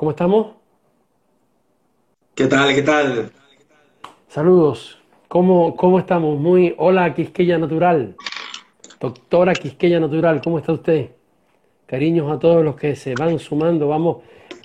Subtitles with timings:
[0.00, 0.46] ¿Cómo estamos?
[2.34, 2.74] ¿Qué tal?
[2.74, 3.30] ¿Qué tal?
[4.28, 4.98] Saludos.
[5.28, 6.40] ¿Cómo, cómo estamos?
[6.40, 6.74] Muy.
[6.78, 8.16] Hola, Quisqueya Natural.
[8.98, 11.10] Doctora Quisqueya Natural, ¿cómo está usted?
[11.84, 13.88] Cariños a todos los que se van sumando.
[13.88, 14.22] Vamos,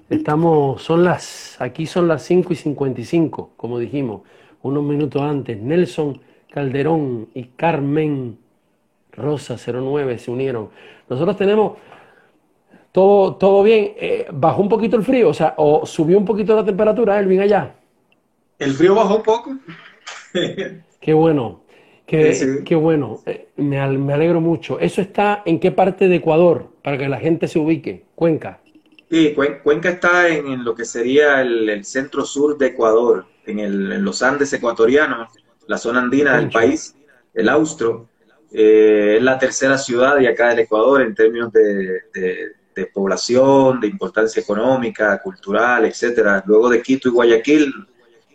[0.09, 4.21] estamos, son las, aquí son las 5 y 55, como dijimos,
[4.61, 5.61] unos minutos antes.
[5.61, 6.17] Nelson
[6.49, 8.37] Calderón y Carmen
[9.11, 10.69] Rosa 09 se unieron.
[11.09, 11.73] Nosotros tenemos
[12.95, 13.91] todo, todo bien.
[13.97, 17.41] Eh, bajó un poquito el frío, o sea, o subió un poquito la temperatura, Elvin,
[17.41, 17.75] allá.
[18.57, 19.57] El frío bajó un poco.
[21.01, 21.65] qué bueno,
[22.05, 23.19] qué, qué bueno.
[23.25, 24.79] Eh, me, me, alegro mucho.
[24.79, 26.69] ¿Eso está en qué parte de Ecuador?
[26.81, 28.05] Para que la gente se ubique.
[28.15, 28.61] Cuenca.
[29.11, 34.05] Sí, Cuenca está en, lo que sería el, centro sur de Ecuador, en, el, en,
[34.05, 35.27] los Andes ecuatorianos,
[35.67, 36.95] la zona andina del país,
[37.33, 38.07] el Austro.
[38.53, 42.55] Eh, es la tercera ciudad de acá del Ecuador en términos de, de,
[42.93, 46.43] población, de importancia económica, cultural, etcétera.
[46.45, 47.73] Luego de Quito y Guayaquil,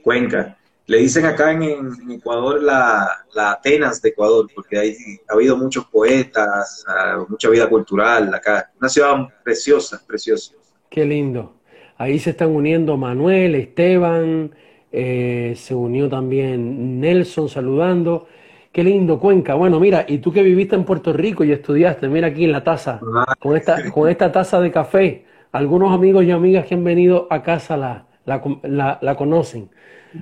[0.02, 0.56] Cuenca.
[0.86, 4.96] Le dicen acá en, Ecuador la, Atenas de Ecuador, porque hay,
[5.28, 8.72] ha habido muchos poetas, ah, mucha vida cultural acá.
[8.80, 10.54] Una ciudad preciosa, preciosa.
[10.88, 11.54] Qué lindo.
[11.96, 14.52] Ahí se están uniendo Manuel, Esteban,
[14.90, 18.26] eh, se unió también Nelson saludando.
[18.72, 19.54] Qué lindo, Cuenca.
[19.54, 22.62] Bueno, mira, y tú que viviste en Puerto Rico y estudiaste, mira aquí en la
[22.62, 23.00] taza,
[23.40, 25.26] con esta, con esta taza de café.
[25.50, 29.70] Algunos amigos y amigas que han venido a casa la, la, conocen.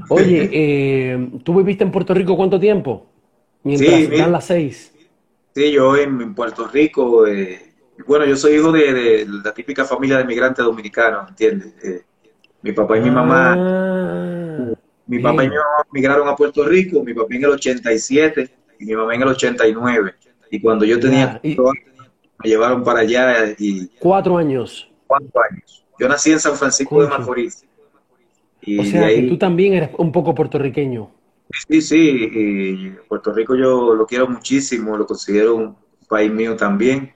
[0.09, 3.07] Oye, eh, ¿tú viviste en Puerto Rico cuánto tiempo?
[3.65, 4.95] Mientras sí, las seis.
[5.55, 7.75] Sí, yo en, Puerto Rico, eh,
[8.07, 11.75] bueno, yo soy hijo de, la típica familia de migrantes dominicanos, ¿entiendes?
[11.85, 12.03] Eh,
[12.62, 14.73] mi papá y mi mamá ah.
[15.09, 18.84] Mi papá y mi mamá migraron a Puerto Rico, mi papá en el 87 y
[18.84, 20.15] mi mamá en el 89.
[20.50, 22.11] Y cuando yo tenía cuatro años,
[22.45, 23.89] me llevaron para allá y...
[23.98, 24.91] Cuatro años.
[25.06, 25.87] Cuatro años.
[25.98, 27.65] Yo nací en San Francisco de Macorís.
[28.61, 31.11] Y o sea, que tú también eres un poco puertorriqueño.
[31.69, 37.15] Sí, sí, y Puerto Rico yo lo quiero muchísimo, lo considero un país mío también.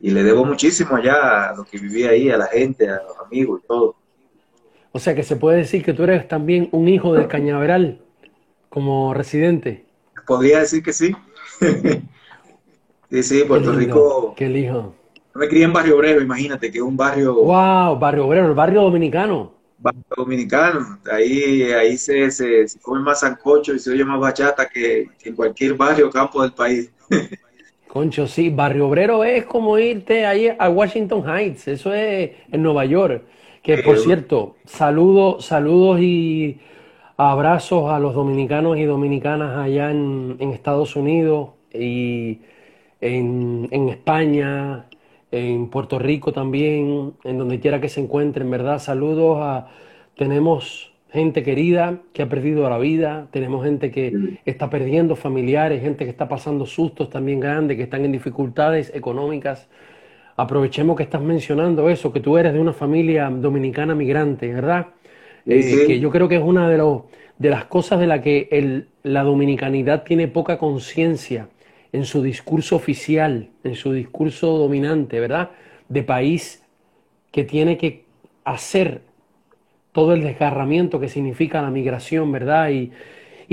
[0.00, 3.18] Y le debo muchísimo allá a lo que viví ahí, a la gente, a los
[3.24, 3.96] amigos y todo.
[4.92, 8.00] O sea que se puede decir que tú eres también un hijo del Cañaveral
[8.68, 9.84] como residente.
[10.26, 11.14] Podría decir que sí.
[13.10, 14.34] sí, sí, Puerto Rico.
[14.36, 14.94] Qué hijo.
[15.34, 17.34] me crié en Barrio Obrero, imagínate, que es un barrio.
[17.34, 17.98] ¡Wow!
[17.98, 19.52] Barrio Obrero, el barrio dominicano.
[19.78, 20.98] Barrio dominicano.
[21.10, 25.74] Ahí, ahí se, se, come más sancocho y se oye más bachata que, en cualquier
[25.74, 26.90] barrio o campo del país.
[27.86, 32.84] Concho, sí, Barrio Obrero es como irte ahí a Washington Heights, eso es en Nueva
[32.84, 33.24] York.
[33.62, 36.58] Que por cierto, saludos, saludos y
[37.18, 42.38] abrazos a los dominicanos y dominicanas allá en, Estados Unidos y
[43.02, 44.86] en, España,
[45.30, 48.78] en Puerto Rico también, en donde quiera que se encuentren, ¿verdad?
[48.78, 49.68] Saludos a...
[50.16, 56.04] Tenemos gente querida que ha perdido la vida, tenemos gente que está perdiendo familiares, gente
[56.04, 59.68] que está pasando sustos también grandes, que están en dificultades económicas
[60.40, 64.86] aprovechemos que estás mencionando eso, que tú eres de una familia dominicana migrante, ¿verdad?
[65.44, 67.02] Eh, que yo creo que es una de, los,
[67.38, 71.48] de las cosas de la que la dominicanidad tiene poca conciencia
[71.92, 75.50] en su discurso oficial, en su discurso dominante, ¿verdad?
[75.88, 76.62] De país
[77.32, 78.04] que tiene que
[78.44, 79.02] hacer
[79.92, 82.70] todo el desgarramiento que significa la migración, ¿verdad?
[82.70, 82.92] Y,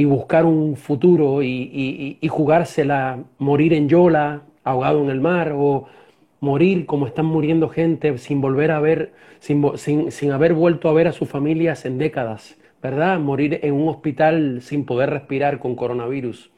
[0.05, 5.87] buscar un futuro y, y, jugársela, morir en Yola, ahogado en el mar, o
[6.39, 11.07] morir como están muriendo gente sin volver a ver, sin, sin, haber vuelto a ver
[11.07, 13.19] a sus familias en décadas, ¿verdad?
[13.19, 16.51] Morir en un hospital sin poder respirar con coronavirus.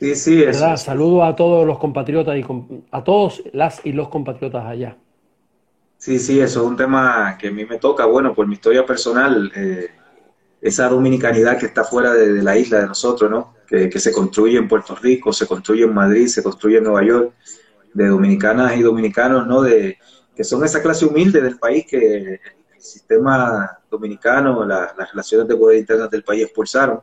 [0.00, 0.76] Sí, sí, ¿verdad?
[0.76, 2.44] Saludo a todos los compatriotas y
[2.90, 4.96] a todos las y los compatriotas allá.
[5.98, 8.84] Sí, sí, eso es un tema que a mí me toca, bueno, por mi historia
[8.84, 9.88] personal, eh,
[10.60, 13.54] esa dominicanidad que está fuera de, la isla de nosotros, ¿no?
[13.66, 17.04] Que, que se construye en Puerto Rico, se construye en Madrid, se construye en Nueva
[17.04, 17.32] York
[17.96, 19.62] de dominicanas y dominicanos, ¿no?
[19.62, 19.98] De,
[20.34, 22.40] que son esa clase humilde del país que el
[22.76, 27.00] sistema dominicano, las relaciones de poder internas del país expulsaron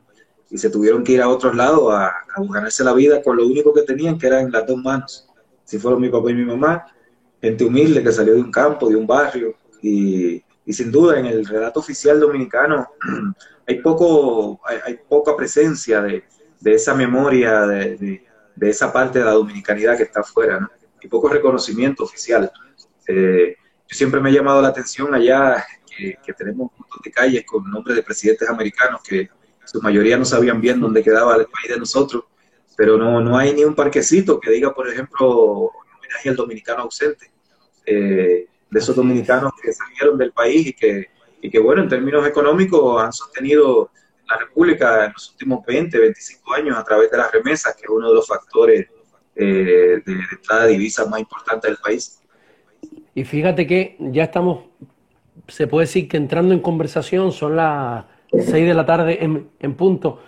[0.51, 2.13] y se tuvieron que ir a otros lados a,
[2.47, 5.27] ganarse la vida con lo único que tenían, que eran las dos manos.
[5.63, 6.85] Si fueron mi papá y mi mamá,
[7.41, 11.25] gente humilde que salió de un campo, de un barrio, y, y sin duda en
[11.25, 12.87] el relato oficial dominicano
[13.67, 16.23] hay, poco, hay, poca presencia de,
[16.59, 18.23] de esa memoria, de, de,
[18.55, 20.69] de, esa parte de la dominicanidad que está afuera, ¿no?
[21.03, 22.51] Y poco reconocimiento oficial.
[23.07, 23.55] Eh,
[23.87, 25.65] yo siempre me ha llamado la atención allá
[25.95, 29.29] que, tenemos un montón de calles con nombres de presidentes americanos que
[29.65, 32.23] su mayoría no sabían bien dónde quedaba el país de nosotros,
[32.75, 37.31] pero no, no hay ni un parquecito que diga, por ejemplo, homenaje al dominicano ausente,
[37.85, 41.13] eh, de esos dominicanos que salieron del país y que
[41.43, 43.91] y que, bueno, en términos económicos han sostenido
[44.29, 47.89] la República en los últimos 20, 25 años a través de las remesas, que es
[47.89, 48.87] uno de los factores
[49.35, 52.21] eh, de, entrada de divisas más importantes del país.
[53.15, 54.65] Y fíjate que ya estamos,
[55.47, 59.73] se puede decir que entrando en conversación, son las 6 de la tarde en, en
[59.75, 60.19] punto.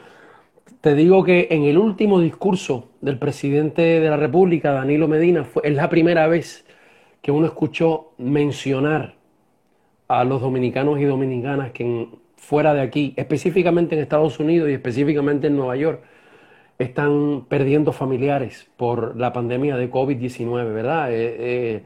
[0.82, 5.64] Te digo que en el último discurso del presidente de la República, Danilo Medina, fue,
[5.66, 6.66] es la primera vez
[7.22, 9.16] que uno escuchó mencionar
[10.08, 15.48] a los dominicanos y dominicanas que fuera de aquí, específicamente en Estados Unidos y específicamente
[15.48, 16.04] en Nueva York,
[16.78, 21.12] están perdiendo familiares por la pandemia de COVID-19, ¿verdad?
[21.12, 21.82] Eh, eh,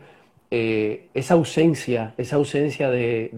[0.51, 3.29] eh, esa ausencia, esa ausencia de,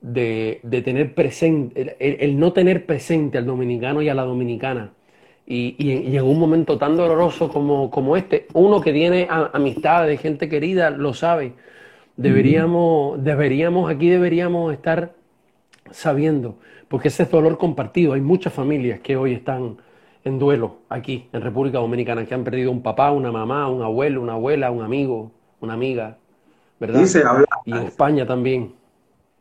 [0.00, 4.92] de, tener presente, el, no tener presente al dominicano y a la dominicana.
[5.46, 10.16] Y, y, en un momento tan doloroso como, como este, uno que tiene amistad de
[10.16, 11.54] gente querida lo sabe.
[12.16, 15.14] Deberíamos, deberíamos, aquí deberíamos estar
[15.90, 16.58] sabiendo,
[16.88, 18.12] porque ese es dolor compartido.
[18.14, 19.78] Hay muchas familias que hoy están
[20.24, 24.22] en duelo aquí en República Dominicana, que han perdido un papá, una mamá, un abuelo,
[24.22, 26.18] una abuela, un amigo, una amiga,
[26.78, 27.02] ¿verdad?
[27.64, 28.74] y en España también.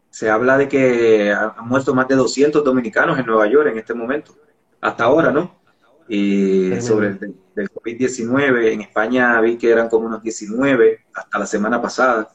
[0.09, 3.93] Se habla de que han muerto más de 200 dominicanos en Nueva York en este
[3.93, 4.33] momento,
[4.81, 5.59] hasta ahora, ¿no?
[6.07, 11.45] Y sobre el, del COVID-19, en España vi que eran como unos 19 hasta la
[11.45, 12.29] semana pasada.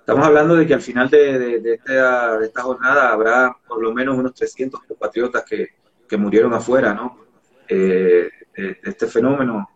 [0.00, 4.34] Estamos hablando de que al final de, esta, esta, jornada habrá por lo menos unos
[4.34, 5.68] 300 compatriotas que,
[6.08, 7.23] que murieron afuera, ¿no?
[7.68, 9.68] Eh, de, este fenómeno,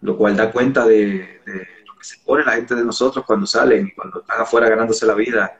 [0.00, 3.88] lo cual da cuenta de, lo que se pone la gente de nosotros cuando salen
[3.88, 5.58] y cuando están afuera ganándose la vida.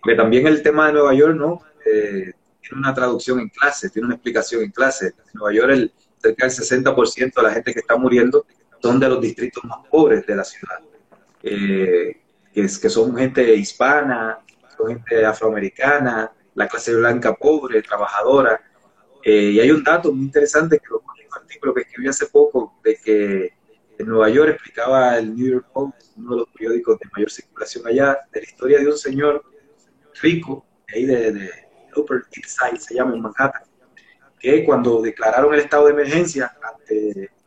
[0.00, 1.62] Porque también el tema de Nueva York, ¿no?
[1.84, 5.06] Eh, tiene una traducción en clase, tiene una explicación en clase.
[5.06, 8.46] En Nueva York, el, cerca del 60% de la gente que está muriendo
[8.82, 10.78] son de los distritos más pobres de la ciudad.
[11.42, 12.20] Eh,
[12.52, 14.38] que, es, que son gente hispana,
[14.76, 18.60] son gente afroamericana, la clase blanca pobre, trabajadora.
[19.24, 22.78] Eh, y hay un dato muy interesante que lo un artículo que escribí hace poco,
[22.82, 23.52] de que
[23.98, 27.86] en Nueva York explicaba el New York Post, uno de los periódicos de mayor circulación
[27.86, 29.44] allá, de la historia de un señor
[30.22, 30.64] rico,
[30.94, 31.50] ahí de,
[31.96, 33.62] Upper East Side, se llama en Manhattan,
[34.38, 36.56] que cuando declararon el estado de emergencia,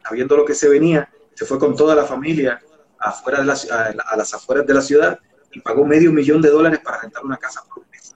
[0.03, 2.61] sabiendo lo que se venía, se fue con toda la familia
[2.99, 5.19] afuera de la, a, las afueras de la ciudad
[5.51, 8.15] y pagó medio millón de dólares para rentar una casa por un mes.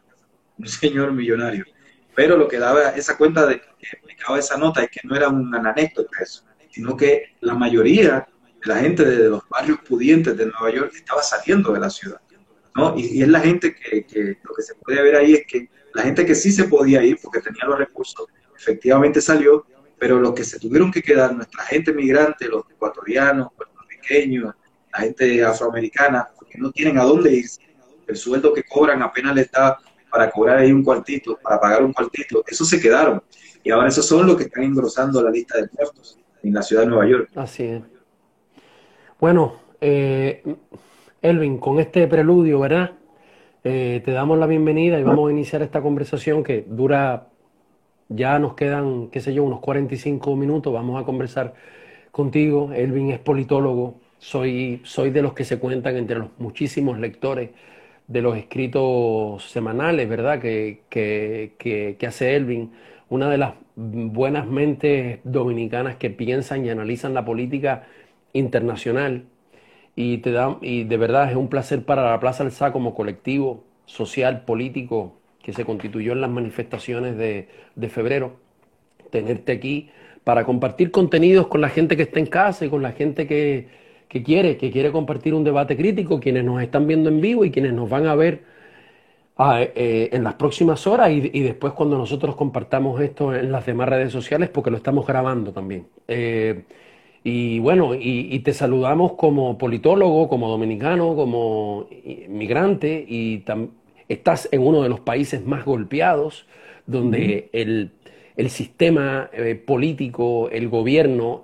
[0.57, 1.65] Un señor millonario.
[2.15, 5.27] Pero lo que daba esa cuenta de que explicaba esa nota es que no era
[5.27, 8.27] un anécdota eso, sino que la mayoría
[8.61, 12.21] de la gente de los barrios pudientes de Nueva York estaba saliendo de la ciudad.
[12.75, 12.97] ¿no?
[12.97, 16.03] Y, es la gente que, que, lo que se puede ver ahí es que la
[16.03, 18.27] gente que sí se podía ir porque tenía los recursos,
[18.57, 19.65] efectivamente salió,
[19.97, 24.53] pero los que se tuvieron que quedar, nuestra gente migrante, los ecuatorianos, puertorriqueños,
[24.91, 27.61] la gente afroamericana, porque no tienen a dónde irse.
[28.07, 29.77] El sueldo que cobran apenas les da
[30.15, 33.21] para cobrar ahí un cuartito, para pagar un cuartito, eso se quedaron.
[33.65, 36.83] Y ahora esos son los que están engrosando la lista de muertos en la ciudad
[36.83, 37.29] de Nueva York.
[37.35, 37.81] Así es.
[39.19, 40.41] Bueno, eh,
[41.21, 42.91] Elvin, con este preludio, ¿verdad?
[43.65, 47.27] Eh, te damos la bienvenida y vamos a iniciar esta conversación que dura,
[48.07, 50.71] ya nos quedan, qué sé yo, unos 45 minutos.
[50.71, 51.55] Vamos a conversar
[52.09, 52.71] contigo.
[52.71, 57.49] Elvin es politólogo, soy, soy de los que se cuentan entre los muchísimos lectores
[58.07, 60.39] de los escritos semanales, ¿verdad?
[60.39, 62.71] Que, que, que, hace Elvin,
[63.09, 67.87] una de las buenas mentes dominicanas que piensan y analizan la política
[68.33, 69.25] internacional.
[69.95, 73.63] Y, te da, y de verdad es un placer para la Plaza Alzá como colectivo
[73.85, 78.37] social, político, que se constituyó en las manifestaciones de, de febrero,
[79.11, 79.89] tenerte aquí
[80.23, 83.67] para compartir contenidos con la gente que está en casa y con la gente que,
[84.07, 87.51] que quiere, que quiere compartir un debate crítico, quienes nos están viendo en vivo y
[87.51, 88.43] quienes nos van a ver
[89.37, 93.89] ah, eh, en las próximas horas y, después cuando nosotros compartamos esto en las demás
[93.89, 95.87] redes sociales porque lo estamos grabando también.
[96.07, 96.63] Eh,
[97.23, 101.87] y bueno, y, te saludamos como politólogo, como dominicano, como
[102.29, 103.43] migrante y
[104.07, 106.45] estás en uno de los países más golpeados
[106.85, 107.91] donde el,
[108.49, 111.43] sistema eh, político, el gobierno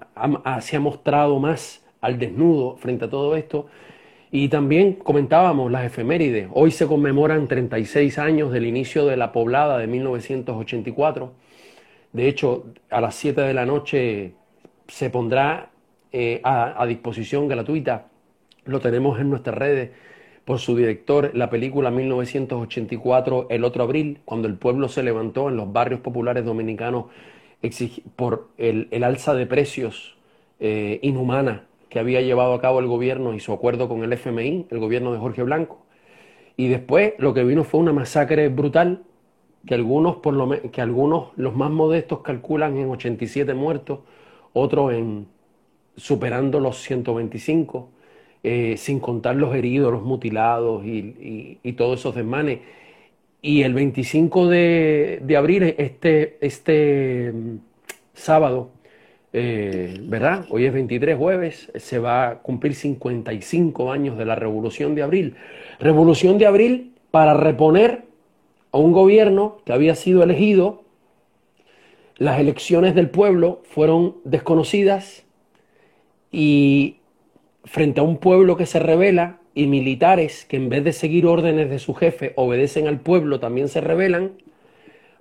[0.62, 3.68] se ha mostrado más al desnudo frente a todo esto.
[4.32, 6.48] Y también comentábamos las efemérides.
[6.54, 11.34] Hoy se conmemoran 36 años del inicio de la poblada de 1984.
[12.14, 14.34] De hecho, a las 7 de la noche
[14.88, 15.70] se pondrá
[16.12, 18.08] eh, a, disposición gratuita.
[18.66, 19.92] Lo tenemos en nuestras redes
[20.46, 25.58] por su director, la película 1984, El otro abril, cuando el pueblo se levantó en
[25.58, 27.06] los barrios populares dominicanos
[28.16, 30.18] por el, alza de precios
[30.60, 34.68] eh, inhumana que había llevado a cabo el gobierno y su acuerdo con el FMI,
[34.72, 35.86] el gobierno de Jorge Blanco.
[36.56, 39.04] Y después lo que vino fue una masacre brutal
[39.68, 44.00] que algunos, por lo que algunos, los más modestos, calculan en 87 muertos,
[44.54, 45.28] otros en
[45.98, 47.90] superando los 125,
[48.44, 52.60] eh, sin contar los heridos, los mutilados y, todos esos desmanes.
[53.42, 57.58] Y el 25 de, abril, este, este mm,
[58.14, 58.70] sábado,
[59.34, 60.46] eh, ¿verdad?
[60.50, 65.36] Hoy es 23 jueves, se va a cumplir 55 años de la Revolución de Abril.
[65.80, 68.04] Revolución de Abril para reponer
[68.72, 70.84] a un gobierno que había sido elegido,
[72.18, 75.26] las elecciones del pueblo fueron desconocidas
[76.32, 76.98] y
[77.64, 81.70] frente a un pueblo que se revela y militares que en vez de seguir órdenes
[81.70, 84.32] de su jefe obedecen al pueblo también se rebelan,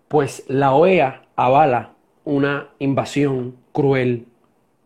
[0.08, 4.26] pues la OEA avala una invasión cruel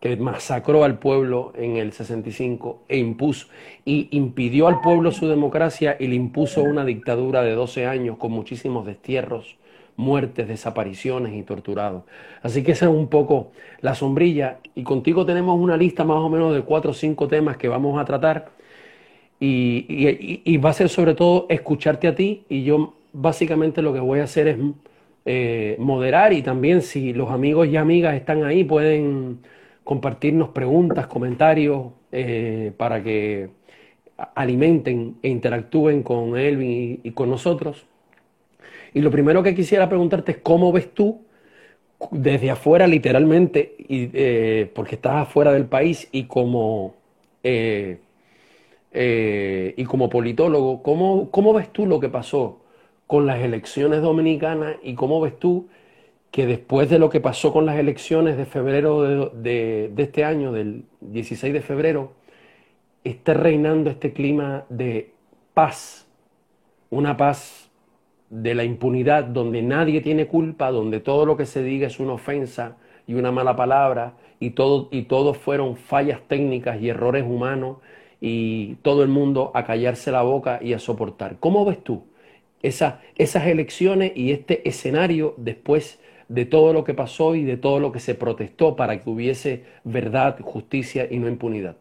[0.00, 3.46] que masacró al pueblo en el 65 e impuso
[3.86, 8.30] y impidió al pueblo su democracia y le impuso una dictadura de 12 años con
[8.30, 9.56] muchísimos destierros,
[9.96, 12.02] muertes, desapariciones y torturados.
[12.42, 16.28] Así que esa es un poco la sombrilla y contigo tenemos una lista más o
[16.28, 18.50] menos de cuatro o cinco temas que vamos a tratar
[19.40, 24.20] y, va a ser sobre todo escucharte a ti y yo básicamente lo que voy
[24.20, 24.58] a hacer es
[25.26, 29.38] eh, moderar y también si los amigos y amigas están ahí pueden
[29.85, 33.50] compartirnos preguntas, comentarios, eh, para que
[34.35, 36.62] alimenten e interactúen con él
[37.02, 37.87] y, con nosotros.
[38.95, 41.23] Y lo primero que quisiera preguntarte es cómo ves tú
[42.11, 46.95] desde afuera literalmente, y, eh, porque estás afuera del país y como,
[47.43, 47.99] eh,
[49.76, 52.63] y como politólogo, ¿cómo, ¿cómo ves tú lo que pasó
[53.06, 55.68] con las elecciones dominicanas y cómo ves tú
[56.30, 60.84] que después de lo que pasó con las elecciones de febrero de, este año, del
[61.00, 62.12] 16 de febrero,
[63.04, 65.12] esté reinando este clima de
[65.52, 66.08] paz,
[66.90, 67.70] una paz
[68.30, 72.14] de la impunidad donde nadie tiene culpa, donde todo lo que se diga es una
[72.14, 77.76] ofensa y una mala palabra y todo, y todo fueron fallas técnicas y errores humanos
[78.20, 81.37] y todo el mundo a callarse la boca y a soportar.
[81.38, 82.02] ¿Cómo ves tú
[82.64, 87.92] esas elecciones y este escenario después de todo lo que pasó y de todo lo
[87.92, 91.76] que se protestó para que hubiese verdad, justicia y no impunidad.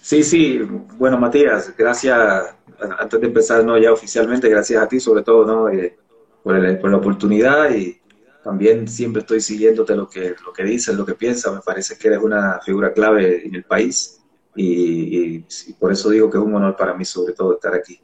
[0.00, 0.60] Sí, sí,
[0.96, 2.54] bueno Matías, gracias,
[2.98, 5.68] antes de empezar no ya oficialmente, gracias a ti sobre todo ¿no?
[5.68, 5.96] Eh,
[6.42, 6.58] por,
[6.90, 8.00] la oportunidad y
[8.42, 12.08] también siempre estoy siguiéndote lo que, lo que dices, lo que piensas, me parece que
[12.08, 14.20] eres una figura clave en el país
[14.54, 15.40] y,
[15.78, 18.00] por eso digo que es un honor para mí sobre todo estar aquí.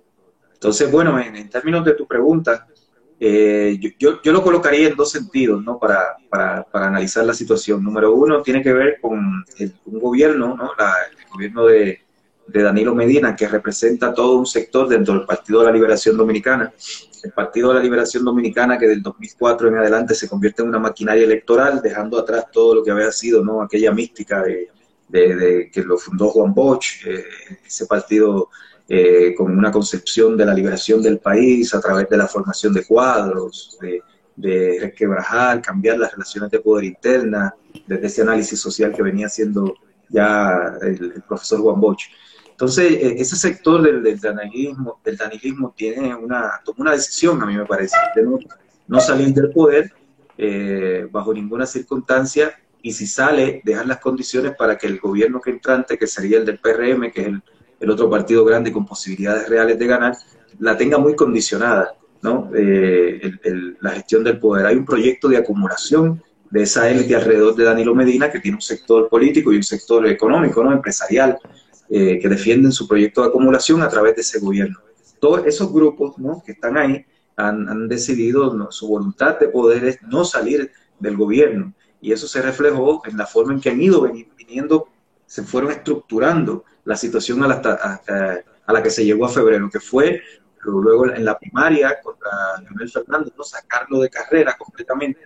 [0.61, 2.67] Entonces, bueno, en términos de tu pregunta,
[3.19, 5.79] eh, yo, yo, lo colocaría en dos sentidos, ¿no?
[5.79, 7.83] Para, para, para, analizar la situación.
[7.83, 10.73] Número uno tiene que ver con un gobierno, ¿no?
[10.75, 12.01] el gobierno de,
[12.47, 16.75] de, Danilo Medina, que representa todo un sector dentro del Partido de la Liberación Dominicana.
[17.25, 20.79] El Partido de la Liberación Dominicana, que del 2004 en adelante se convierte en una
[20.79, 23.63] maquinaria electoral, dejando atrás todo lo que había sido, ¿no?
[23.63, 24.69] Aquella mística de,
[25.09, 27.25] de, que lo fundó Juan Bosch, eh,
[27.67, 28.51] ese partido
[28.93, 32.85] eh, con una concepción de la liberación del país a través de la formación de
[32.85, 34.03] cuadros, de,
[34.35, 34.93] de
[35.63, 37.55] cambiar las relaciones de poder interna,
[37.87, 39.75] desde ese análisis social que venía haciendo
[40.09, 42.07] ya el, profesor Juan Bosch.
[42.51, 47.57] Entonces, eh, ese sector del, del, danilismo, del danilismo tiene una, una decisión, a mí
[47.57, 48.27] me parece, de
[48.89, 49.93] no, salir del poder
[50.37, 55.51] eh, bajo ninguna circunstancia y si sale, dejar las condiciones para que el gobierno que
[55.51, 57.43] entrante, que sería el del PRM, que es el
[57.81, 60.17] el otro partido grande con posibilidades reales de ganar,
[60.59, 62.51] la tenga muy condicionada, ¿no?
[62.55, 63.33] Eh,
[63.81, 64.67] la gestión del poder.
[64.67, 68.63] Hay un proyecto de acumulación de esa élite alrededor de Danilo Medina que tiene un
[68.63, 70.73] sector político y un sector económico, ¿no?
[70.73, 71.39] Empresarial,
[71.89, 74.79] eh, que defienden su proyecto de acumulación a través de ese gobierno.
[75.19, 76.43] Todos esos grupos, ¿no?
[76.45, 77.05] Que están ahí
[77.37, 81.73] han, decidido, su voluntad de poder no salir del gobierno.
[82.01, 84.07] Y eso se reflejó en la forma en que han ido
[84.37, 84.89] viniendo,
[85.27, 87.55] se fueron estructurando la situación a la,
[88.67, 90.21] a, la que se llegó a febrero, que fue
[90.65, 92.31] luego en la primaria contra
[92.63, 93.45] Leonel Fernández, ¿no?
[93.45, 95.21] sacarlo de carrera completamente,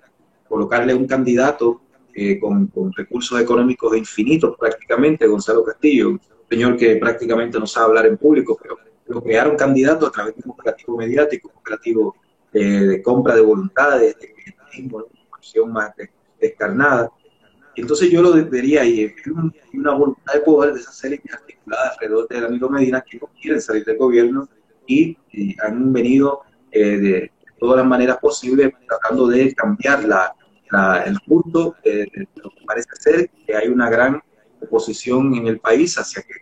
[0.47, 1.81] colocarle un candidato
[2.15, 8.07] eh, con, recursos económicos infinitos prácticamente, Gonzalo Castillo, un señor que prácticamente no sabe hablar
[8.07, 12.15] en público, pero, pero crear un candidato a través de un operativo mediático, un operativo
[12.53, 15.93] eh, de compra de voluntades, de clientelismo, una acción más
[16.39, 17.11] descarnada.
[17.77, 19.13] Entonces yo lo vería y
[19.73, 23.61] una voluntad de poder de esas élites articuladas alrededor de Danilo Medina que no quieren
[23.61, 24.49] salir del gobierno
[24.87, 25.17] y,
[25.63, 30.35] han venido eh, de todas las maneras posibles tratando de cambiar la,
[31.07, 34.21] el punto de, lo que parece ser que hay una gran
[34.61, 36.35] oposición en el país hacia que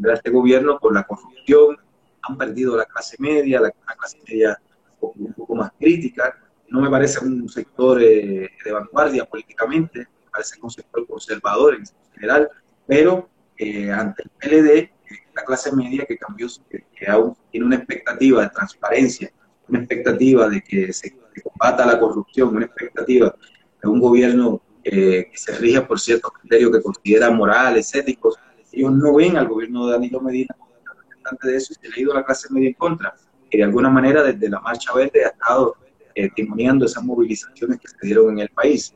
[0.00, 1.76] para este gobierno por la corrupción,
[2.22, 4.60] han perdido la clase media, la, clase media
[5.00, 6.34] un poco más crítica.
[6.68, 12.48] No me parece un sector eh, de vanguardia políticamente, me parece conservador en general,
[12.86, 14.92] pero eh, ante el PLD, eh,
[15.34, 19.32] la clase media que cambió, que, aún tiene una expectativa de transparencia,
[19.68, 23.34] una expectativa de que se combata la corrupción, una expectativa
[23.82, 28.38] de un gobierno que se rija por ciertos criterios que considera morales, éticos,
[28.72, 31.94] ellos no ven al gobierno de Danilo Medina como representante de eso y se le
[31.94, 33.14] ha ido la clase media en contra,
[33.50, 35.76] que de alguna manera desde la Marcha Verde ha estado
[36.14, 38.94] eh, testimoniando esas movilizaciones que se dieron en el país.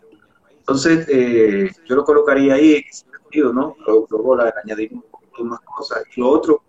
[0.62, 3.76] Entonces, eh, yo lo colocaría ahí en ese sentido, ¿no?
[3.86, 6.04] Luego le añadimos un poquito más cosas.
[6.14, 6.62] Y lo otro,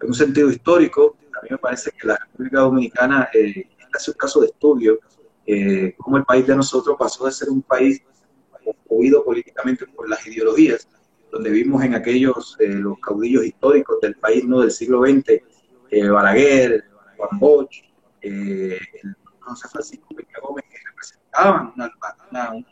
[0.00, 4.14] en un sentido histórico, a mí me parece que la República Dominicana eh, es un
[4.14, 5.00] caso de estudio,
[5.44, 8.00] eh, cómo el país de nosotros pasó de ser un país
[8.88, 10.86] movido políticamente por las ideologías
[11.32, 15.42] donde vimos en aquellos eh, los caudillos históricos del país no del siglo XX,
[15.90, 16.84] eh, Balaguer,
[17.16, 17.82] Juan Bosch,
[18.20, 18.78] eh,
[19.40, 21.90] José Francisco Peña Gómez, que representaban una,
[22.30, 22.66] una,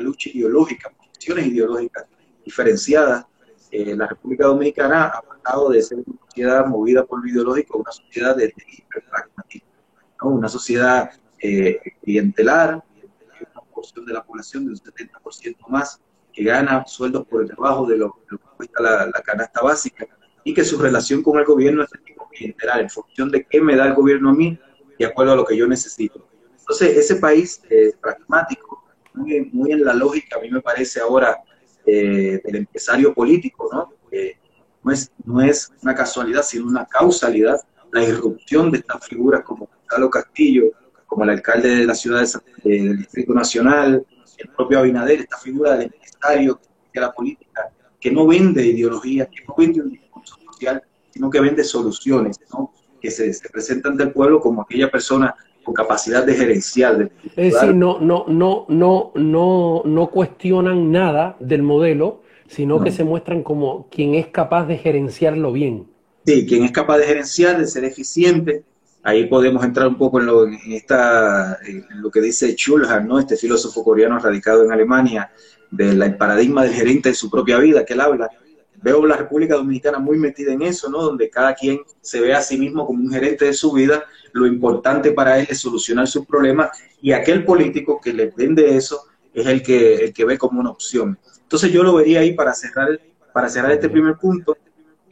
[0.00, 2.06] lucha ideológica, posiciones ideológicas
[2.44, 3.26] diferenciadas.
[3.70, 7.80] Eh, la República Dominicana ha pasado de ser una sociedad movida por lo ideológico a
[7.80, 9.68] una sociedad de, hiperpragmatismo,
[10.22, 10.28] ¿no?
[10.28, 11.10] una sociedad
[12.02, 12.82] clientelar,
[13.52, 16.00] una porción de la población del 70% más
[16.34, 20.06] que gana sueldos por el trabajo de lo, que cuesta la, canasta básica
[20.42, 23.60] y que su relación con el gobierno es de tipo clientelar, en función de qué
[23.60, 24.58] me da el gobierno a mí,
[24.98, 26.26] de acuerdo a lo que yo necesito.
[26.58, 28.83] Entonces, ese país eh, pragmático,
[29.14, 31.38] muy, muy, en la lógica, a mí me parece ahora,
[31.86, 33.92] eh, del empresario político, ¿no?
[34.82, 37.60] no, es, no es una casualidad, sino una causalidad,
[37.92, 40.64] la irrupción de estas figuras como Gonzalo Castillo,
[41.06, 42.26] como el alcalde de la ciudad
[42.64, 44.04] del Distrito Nacional,
[44.36, 45.94] el propio Abinader, esta figura del
[46.92, 51.40] de la política, que no vende ideología, que no vende un discurso social, sino que
[51.40, 52.72] vende soluciones, ¿no?
[53.00, 57.10] que se, se presentan ante el pueblo como aquella persona con capacidad de gerencial.
[57.36, 63.04] es decir, no, no, no, no, no, no cuestionan nada del modelo, sino que se
[63.04, 65.86] muestran como quien es capaz de gerenciarlo bien.
[66.26, 68.62] Sí, quien es capaz de gerenciar, de ser eficiente.
[69.02, 73.18] Ahí podemos entrar un poco en lo, en esta, en lo que dice Schulhan, ¿no?
[73.18, 75.30] este filósofo coreano radicado en Alemania,
[75.70, 78.30] del paradigma del gerente de su propia vida que él habla.
[78.82, 81.02] Veo la República Dominicana muy metida en eso, ¿no?
[81.02, 84.46] Donde cada quien se ve a sí mismo como un gerente de su vida, lo
[84.46, 86.70] importante para él es solucionar sus problemas
[87.00, 90.70] y aquel político que le vende eso es el que, el que ve como una
[90.70, 91.16] opción.
[91.42, 93.00] Entonces yo lo vería ahí para cerrar,
[93.32, 94.56] para cerrar este primer punto,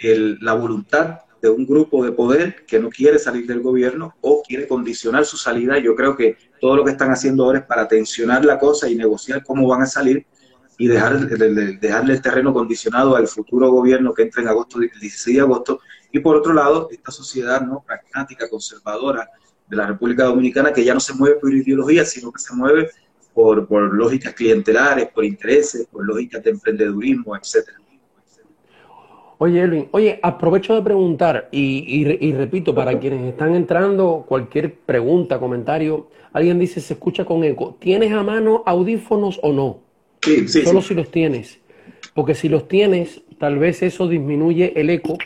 [0.01, 4.67] la voluntad de un grupo de poder que no quiere salir del gobierno o quiere
[4.67, 5.79] condicionar su salida.
[5.79, 8.97] Yo creo que todo lo que están haciendo ahora es para tensionar la cosa y
[8.97, 10.27] negociar cómo van a salir
[10.79, 15.37] y dejar, dejarle el terreno condicionado al futuro gobierno que entra en agosto, el 16
[15.37, 15.81] de agosto,
[16.13, 19.29] y por otro lado, esta sociedad no pragmática, conservadora
[19.67, 22.91] de la República Dominicana, que ya no se mueve por ideología, sino que se mueve
[23.33, 27.79] por, por lógicas clientelares, por intereses, por lógicas de emprendedurismo, etcétera.
[29.43, 35.41] Oye, Elvin, oye, aprovecho de preguntar y, y, repito, para quienes están entrando, cualquier pregunta,
[35.41, 39.81] comentario, alguien dice, se escucha con eco, ¿tienes a mano audífonos o no?
[40.23, 41.59] Sí, sí, Solo si los tienes.
[42.15, 45.19] Porque si los tienes, tal vez eso disminuye el eco,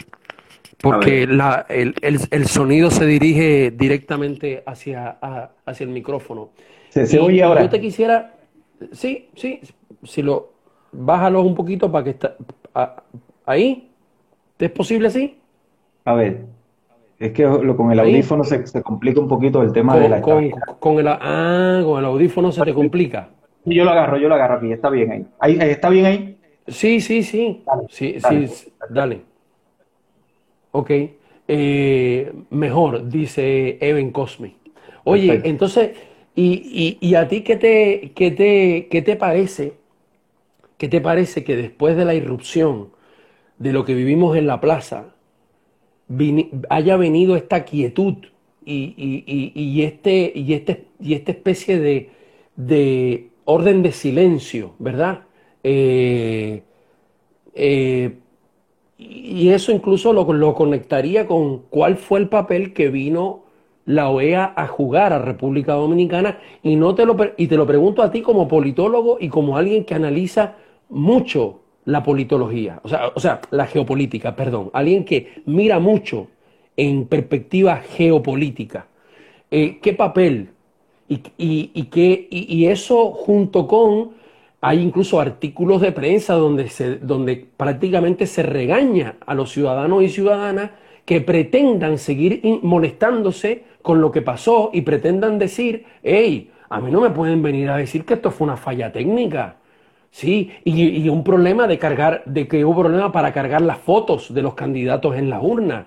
[0.93, 5.19] porque la, el, el, sonido se dirige directamente hacia,
[5.65, 6.51] hacia el micrófono.
[6.89, 7.63] ¿Se, oye ahora?
[7.63, 8.35] Yo te quisiera,
[8.93, 9.61] sí, sí,
[10.03, 10.53] si lo,
[10.93, 12.37] bájalo un poquito para que está,
[13.45, 13.91] ahí,
[14.59, 15.39] ¿es posible así?
[16.05, 16.45] A ver,
[17.19, 20.21] es que lo, con el audífono se, se, complica un poquito el tema de la...
[20.21, 23.29] Con, con, el, ah, con el audífono se te complica.
[23.65, 25.27] Yo lo agarro, yo lo agarro aquí, está bien ahí.
[25.41, 26.39] ahí ¿Está bien ahí?
[26.69, 27.65] Sí, sí, sí.
[27.89, 29.23] sí, sí, dale.
[30.77, 30.91] Ok.
[31.49, 34.57] Eh, mejor, dice Evan Cosme.
[35.05, 35.93] Oye, entonces,
[36.35, 39.73] y, y, a ti qué te, qué te, qué te parece?
[40.77, 42.91] ¿Qué te parece que después de la irrupción
[43.59, 45.15] de lo que vivimos en la plaza,
[46.69, 48.17] haya venido esta quietud
[48.67, 52.11] y, y, y, este, y, este, y esta especie de,
[52.57, 55.23] de orden de silencio, ¿verdad?
[55.65, 56.63] Eh,
[57.55, 58.19] eh,
[58.99, 63.43] y eso incluso lo, lo, conectaría con cuál fue el papel que vino
[63.85, 66.39] la OEA a jugar a República Dominicana.
[66.63, 69.85] Y no te lo y te lo pregunto a ti como politólogo y como alguien
[69.85, 70.57] que analiza
[70.89, 76.27] mucho la politología, o sea, o sea, la geopolítica, perdón, alguien que mira mucho
[76.77, 78.89] en perspectiva geopolítica.
[79.53, 80.51] Eh, ¿Qué papel
[81.09, 84.11] y, y, que, y, eso junto con,
[84.67, 90.09] hay incluso artículos de prensa donde, se, donde prácticamente se regaña a los ciudadanos y
[90.09, 90.73] ciudadanas
[91.05, 97.01] que pretendan seguir molestándose con lo que pasó y pretendan decir, hey, a mí no
[97.01, 99.59] me pueden venir a decir que esto fue una falla técnica.
[100.11, 104.43] Sí, y, un problema de cargar, de que hubo problema para cargar las fotos de
[104.43, 105.87] los candidatos en la urna,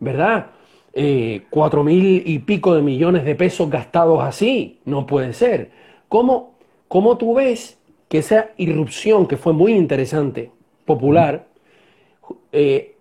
[0.00, 0.46] ¿verdad?
[0.94, 5.72] Eh, cuatro mil y pico de millones de pesos gastados así, no puede ser.
[6.08, 6.54] ¿Cómo,
[6.88, 10.50] cómo tú ves que esa irrupción, que fue muy interesante,
[10.84, 11.46] popular,
[12.52, 12.96] eh,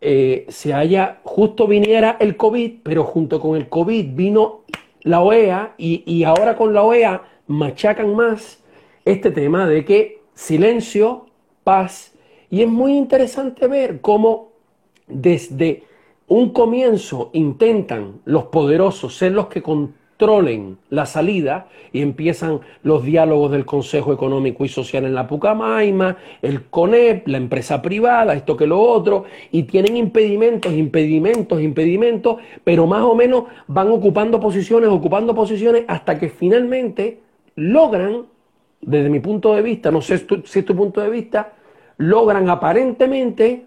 [0.00, 4.62] eh, se haya, justo viniera el COVID, pero junto con el COVID vino
[5.02, 8.62] la OEA y, y ahora con la OEA machacan más
[9.04, 11.26] este tema de que silencio,
[11.64, 12.14] paz,
[12.50, 14.52] y es muy interesante ver cómo
[15.06, 15.84] desde
[16.26, 19.62] un comienzo intentan los poderosos ser los que
[20.22, 26.16] controlen la salida y empiezan los diálogos del Consejo Económico y Social en la Pucamaima,
[26.40, 32.86] el CONEP, la empresa privada, esto que lo otro, y tienen impedimentos, impedimentos, impedimentos, pero
[32.86, 37.18] más o menos van ocupando posiciones, ocupando posiciones hasta que finalmente
[37.56, 38.26] logran,
[38.80, 41.54] desde mi punto de vista, no sé si es tu punto de vista,
[41.96, 43.64] logran aparentemente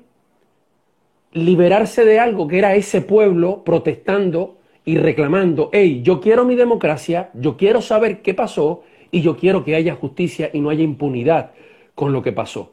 [1.33, 7.31] liberarse de algo que era ese pueblo protestando y reclamando, hey, yo quiero mi democracia,
[7.33, 11.51] yo quiero saber qué pasó y yo quiero que haya justicia y no haya impunidad
[11.95, 12.71] con lo que pasó.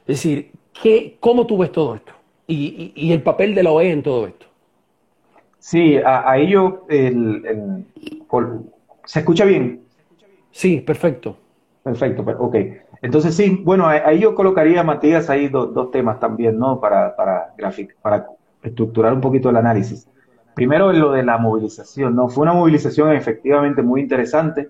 [0.00, 0.50] Es decir,
[0.82, 2.12] ¿qué, ¿cómo tú ves todo esto?
[2.48, 4.46] Y, el papel de la OEA en todo esto.
[5.58, 6.84] Sí, ahí yo,
[9.04, 9.82] ¿se escucha bien?
[10.50, 11.36] Sí, perfecto.
[11.84, 12.56] Perfecto, ok.
[13.00, 16.80] Entonces sí, bueno, ahí yo colocaría, Matías, ahí dos temas también, ¿no?
[16.80, 17.54] Para, para,
[18.02, 18.26] para
[18.62, 20.08] estructurar un poquito el análisis.
[20.54, 22.28] Primero, lo de la movilización, ¿no?
[22.28, 24.68] Fue una movilización efectivamente muy interesante,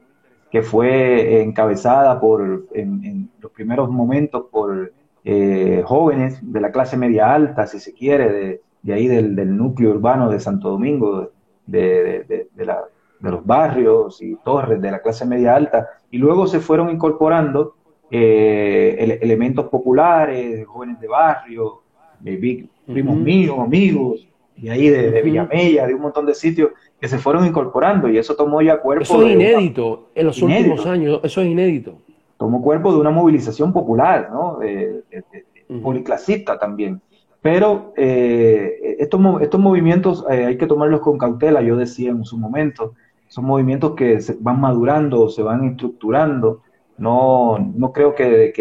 [0.51, 4.93] que fue encabezada por, en, los primeros momentos, por
[5.25, 9.57] eh, jóvenes de la clase media alta, si se quiere, de, de ahí del, del,
[9.57, 11.31] núcleo urbano de Santo Domingo,
[11.67, 12.85] de, de, de, la,
[13.19, 17.75] de los barrios y torres de la clase media alta, y luego se fueron incorporando
[18.11, 21.81] eh, elementos populares, jóvenes de barrio,
[22.87, 27.47] primos míos, amigos, y ahí de, Villamella, de un montón de sitios que se fueron
[27.47, 29.03] incorporando y eso tomó ya cuerpo.
[29.03, 31.99] Eso es inédito en los últimos años, eso es inédito.
[32.37, 34.59] Tomó cuerpo de una movilización popular, ¿no?
[35.83, 37.01] policlasista también.
[37.41, 42.39] Pero eh, estos, estos movimientos eh, hay que tomarlos con cautela, yo decía en su
[42.39, 42.95] momento,
[43.27, 46.61] son movimientos que se van madurando, se van estructurando,
[46.99, 48.53] no, no creo que,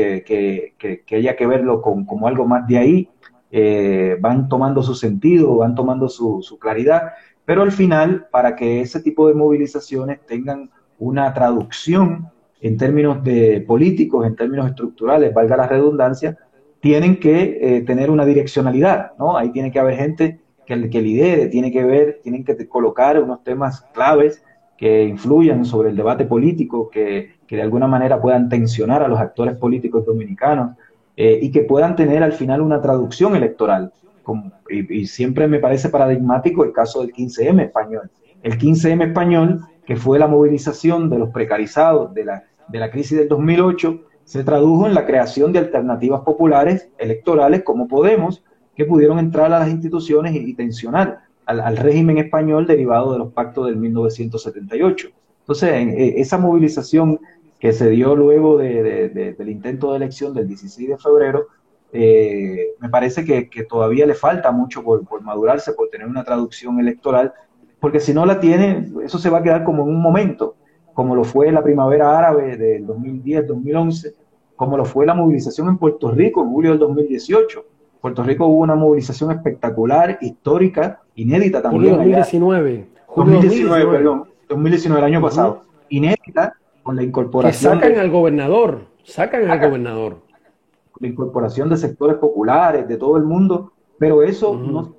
[1.11, 3.09] haya que verlo como algo más de ahí.
[3.53, 7.11] Eh, van tomando su sentido, van tomando su, claridad,
[7.43, 12.29] pero al final, para que ese tipo de movilizaciones tengan una traducción
[12.61, 16.37] en términos de políticos, en términos estructurales, valga la redundancia,
[16.79, 19.35] tienen que eh, tener una direccionalidad, ¿no?
[19.35, 23.43] Ahí tiene que haber gente que, que lidere, tiene que ver, tienen que colocar unos
[23.43, 24.41] temas claves
[24.77, 29.19] que influyan sobre el debate político, que, que de alguna manera puedan tensionar a los
[29.19, 30.77] actores políticos dominicanos
[31.23, 33.93] eh, y que puedan tener al final una traducción electoral.
[34.67, 38.09] y, siempre me parece paradigmático el caso del 15M español.
[38.41, 43.19] El 15M español, que fue la movilización de los precarizados de la, de la crisis
[43.19, 48.43] del 2008, se tradujo en la creación de alternativas populares electorales como Podemos,
[48.75, 53.31] que pudieron entrar a las instituciones y, tensionar al, al, régimen español derivado de los
[53.31, 55.09] pactos del 1978.
[55.41, 57.19] Entonces, eh, esa movilización
[57.61, 61.45] que se dio luego del intento de elección del 16 de febrero,
[61.93, 67.31] eh, me parece que, todavía le falta mucho por, madurarse, por tener una traducción electoral,
[67.79, 70.55] porque si no la tiene, eso se va a quedar como en un momento,
[70.95, 74.15] como lo fue la primavera árabe del 2010-2011,
[74.55, 77.63] como lo fue la movilización en Puerto Rico en julio del 2018.
[78.01, 81.93] Puerto Rico hubo una movilización espectacular, histórica, inédita también.
[81.93, 82.87] Julio 2019.
[83.15, 85.63] 2019, perdón, 2019, el año pasado.
[85.89, 87.79] Inédita, con la incorporación.
[87.79, 90.21] Que sacan al gobernador, sacan al gobernador.
[90.99, 94.95] La incorporación de sectores populares, de todo el mundo, pero eso no,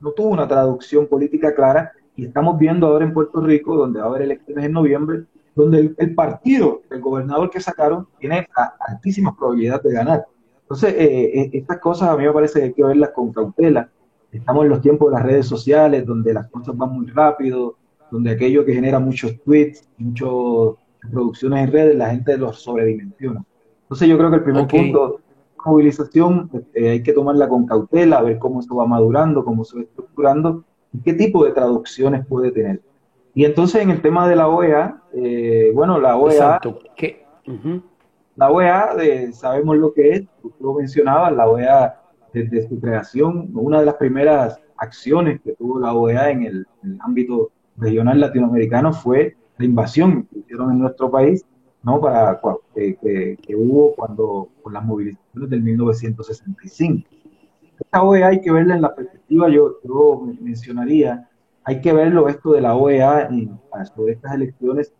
[0.00, 4.06] no, tuvo una traducción política clara y estamos viendo ahora en Puerto Rico, donde va
[4.06, 8.46] a haber elecciones en noviembre, donde el, partido del gobernador que sacaron tiene
[8.86, 10.26] altísimas probabilidades de ganar.
[10.62, 13.90] Entonces, eh, eh, estas cosas a mí me parece que hay que verlas con cautela.
[14.30, 17.76] Estamos en los tiempos de las redes sociales, donde las cosas van muy rápido,
[18.10, 20.28] donde aquello que genera muchos tweets, muchas
[21.10, 23.44] producciones en redes, la gente los sobredimensiona.
[23.82, 25.20] Entonces yo creo que el primer punto,
[25.64, 29.82] movilización, eh, hay que tomarla con cautela, ver cómo esto va madurando, cómo se va
[29.82, 32.80] estructurando y qué tipo de traducciones puede tener.
[33.34, 36.60] Y entonces en el tema de la OEA, eh, bueno, la OEA,
[38.36, 42.00] la OEA, sabemos lo que es, tú lo mencionabas, la OEA
[42.32, 46.66] desde su creación, una de las primeras acciones que tuvo la OEA en el,
[47.00, 51.44] ámbito regional latinoamericano fue la invasión que hicieron en nuestro país,
[51.82, 52.00] ¿no?
[52.00, 52.40] Para,
[52.74, 57.08] que, hubo cuando, con las movilizaciones del 1965.
[57.78, 61.28] Esta OEA hay que verla en la perspectiva, yo, yo mencionaría,
[61.64, 63.50] hay que verlo esto de la OEA y
[63.94, 64.92] sobre estas elecciones,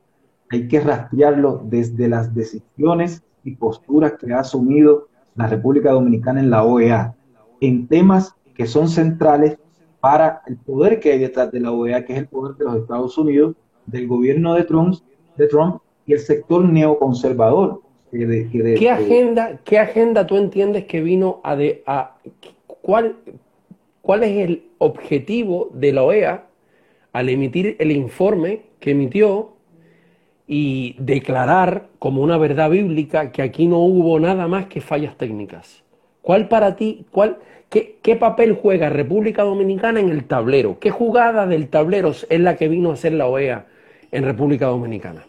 [0.50, 6.50] hay que rastrearlo desde las decisiones y posturas que ha asumido la República Dominicana en
[6.50, 7.14] la OEA,
[7.60, 9.58] en temas que son centrales
[10.00, 12.76] para el poder que hay detrás de la OEA, que es el poder de los
[12.76, 13.54] Estados Unidos,
[13.86, 14.96] del gobierno de Trump,
[15.36, 17.82] de Trump y el sector neoconservador.
[18.10, 22.16] ¿Qué, agenda, ¿Qué agenda tú entiendes que vino a, de, a
[22.66, 23.16] cuál,
[24.02, 26.46] cuál es el objetivo de la OEA
[27.12, 29.52] al emitir el informe que emitió
[30.48, 35.84] y declarar como una verdad bíblica que aquí no hubo nada más que fallas técnicas.
[36.22, 37.38] ¿Cuál para ti, cuál,
[37.70, 40.78] qué, papel juega República Dominicana en el tablero?
[40.78, 43.66] ¿Qué jugada del tablero es la que vino a hacer la OEA
[44.10, 45.24] en República Dominicana?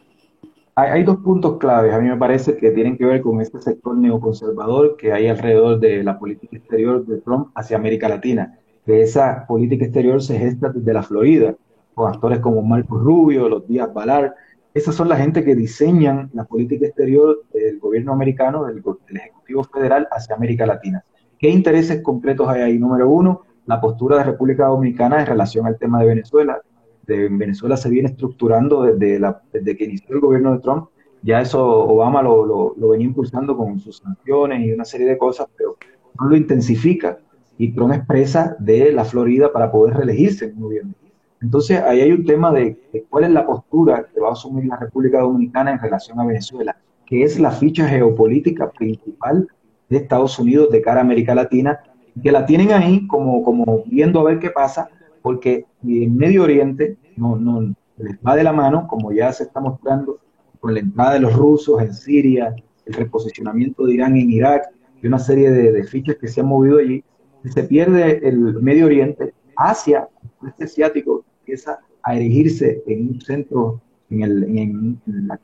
[0.75, 3.95] Hay, dos puntos claves, a mí me parece, que tienen que ver con este sector
[3.95, 8.57] neoconservador que hay alrededor de la política exterior de Trump hacia América Latina.
[8.85, 11.55] Que esa política exterior se gesta desde la Florida,
[11.93, 14.33] con actores como Marco Rubio, los Díaz Balar,
[14.73, 20.07] esas son la gente que diseñan la política exterior del gobierno americano, del, Ejecutivo Federal
[20.11, 21.03] hacia América Latina.
[21.37, 22.79] ¿Qué intereses concretos hay ahí?
[22.79, 26.61] Número uno, la postura de República Dominicana en relación al tema de Venezuela.
[27.05, 30.87] De Venezuela se viene estructurando desde, que inició el gobierno de Trump.
[31.21, 35.75] Ya eso Obama lo, venía impulsando con sus sanciones y una serie de cosas, pero
[36.19, 37.19] no lo intensifica.
[37.57, 41.00] Y Trump expresa de la Florida para poder reelegirse en noviembre.
[41.41, 42.77] Entonces, ahí hay un tema de,
[43.09, 46.77] cuál es la postura que va a asumir la República Dominicana en relación a Venezuela,
[47.05, 49.47] que es la ficha geopolítica principal
[49.89, 51.79] de Estados Unidos de cara a América Latina,
[52.21, 54.89] que la tienen ahí como, como viendo a ver qué pasa,
[55.21, 59.59] porque en Medio Oriente no, no les va de la mano, como ya se está
[59.59, 60.19] mostrando
[60.59, 64.69] con la entrada de los rusos en Siria, el reposicionamiento de Irán en Irak
[65.01, 67.03] y una serie de, fichas que se han movido allí,
[67.43, 70.07] se pierde el Medio Oriente, Asia,
[70.47, 75.01] este asiático, empieza a erigirse en un centro, en, el, en,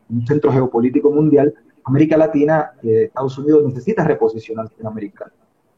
[0.09, 5.31] un centro geopolítico mundial, América Latina, eh, Estados Unidos necesita reposicionarse en América.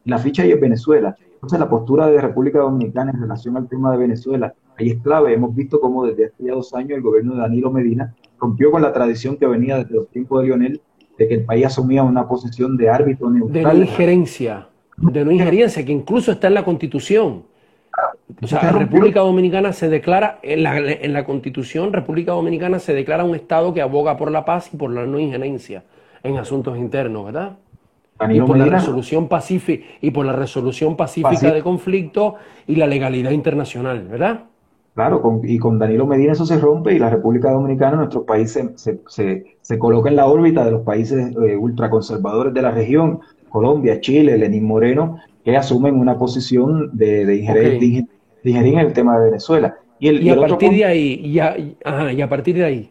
[0.04, 1.16] La ficha ahí es Venezuela.
[1.34, 5.34] Entonces la postura de República Dominicana en relación al tema de Venezuela, ahí es clave.
[5.34, 8.82] Hemos visto cómo desde hace ya dos años el gobierno de Danilo Medina rompió con
[8.82, 10.80] la tradición que venía desde los tiempos de Lionel,
[11.18, 13.64] de que el país asumía una posición de árbitro neutral.
[13.64, 17.49] De no injerencia, de no injerencia, que incluso está en la Constitución.
[18.42, 22.94] O sea, la República Dominicana se declara, en la, en la Constitución, República Dominicana se
[22.94, 25.84] declara un Estado que aboga por la paz y por la no injerencia
[26.22, 27.56] en asuntos internos, ¿verdad?
[28.28, 32.34] y por, la resolución pacífica, y por la resolución pacífica de conflictos
[32.66, 34.44] y la legalidad internacional, ¿verdad?
[34.94, 39.00] Claro, y con Danilo Medina eso se rompe y la República Dominicana, nuestro país, se,
[39.06, 44.00] se, se, coloca en la órbita de los países eh, ultraconservadores de la región, Colombia,
[44.00, 48.06] Chile, Lenín Moreno, que asumen una posición de, de, injerir,
[48.44, 49.76] en el tema de Venezuela.
[50.00, 52.90] Y, a partir de ahí, y a, partir de ahí.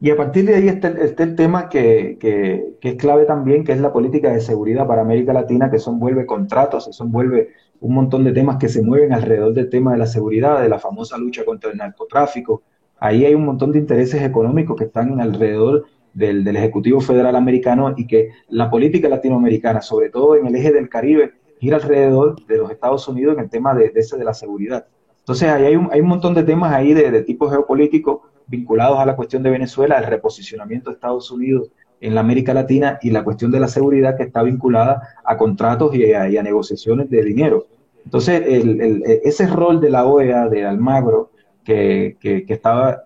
[0.00, 3.80] Y a partir de ahí está, el tema que, que, es clave también, que es
[3.80, 8.24] la política de seguridad para América Latina, que eso envuelve contratos, eso envuelve un montón
[8.24, 11.44] de temas que se mueven alrededor del tema de la seguridad, de la famosa lucha
[11.44, 12.62] contra el narcotráfico.
[12.98, 17.92] Ahí hay un montón de intereses económicos que están alrededor del, del Ejecutivo Federal Americano
[17.96, 21.32] y que la política latinoamericana, sobre todo en el eje del Caribe,
[21.62, 24.84] gira alrededor de los Estados Unidos en el tema de, ese de la seguridad.
[25.20, 28.98] Entonces, ahí hay un, hay un montón de temas ahí de, de tipo geopolítico vinculados
[28.98, 31.70] a la cuestión de Venezuela, el reposicionamiento de Estados Unidos
[32.00, 35.94] en la América Latina y la cuestión de la seguridad que está vinculada a contratos
[35.94, 37.66] y a, negociaciones de dinero.
[38.04, 41.30] Entonces, el, ese rol de la OEA, de Almagro,
[41.62, 43.04] que, que, que estaba,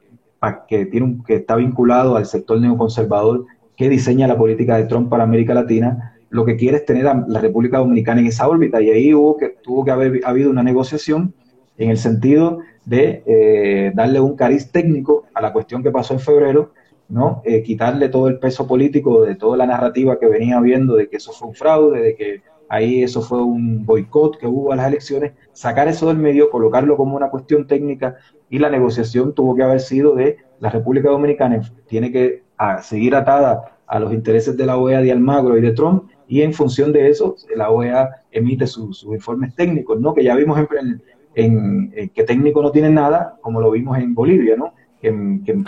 [0.67, 3.45] que, tiene un, que está vinculado al sector neoconservador
[3.77, 7.25] que diseña la política de Trump para América Latina, lo que quiere es tener a
[7.27, 10.63] la República Dominicana en esa órbita y ahí hubo que, tuvo que haber habido una
[10.63, 11.33] negociación
[11.79, 16.21] en el sentido de eh, darle un cariz técnico a la cuestión que pasó en
[16.21, 16.73] febrero,
[17.09, 17.41] ¿no?
[17.47, 21.17] Eh, quitarle todo el peso político de toda la narrativa que venía habiendo de que
[21.17, 24.89] eso fue un fraude, de que ahí eso fue un boicot que hubo a las
[24.89, 28.17] elecciones, sacar eso del medio, colocarlo como una cuestión técnica
[28.51, 32.46] y la negociación tuvo que haber sido de la República Dominicana tiene que
[32.83, 36.53] seguir atada a los intereses de la OEA de Almagro y de Trump y en
[36.53, 40.15] función de eso la OEA emite sus informes técnicos, ¿no?
[40.15, 41.03] Que ya vimos en,
[41.35, 44.75] en, que técnico no tiene nada, como lo vimos en Bolivia, ¿no?
[45.01, 45.15] Que,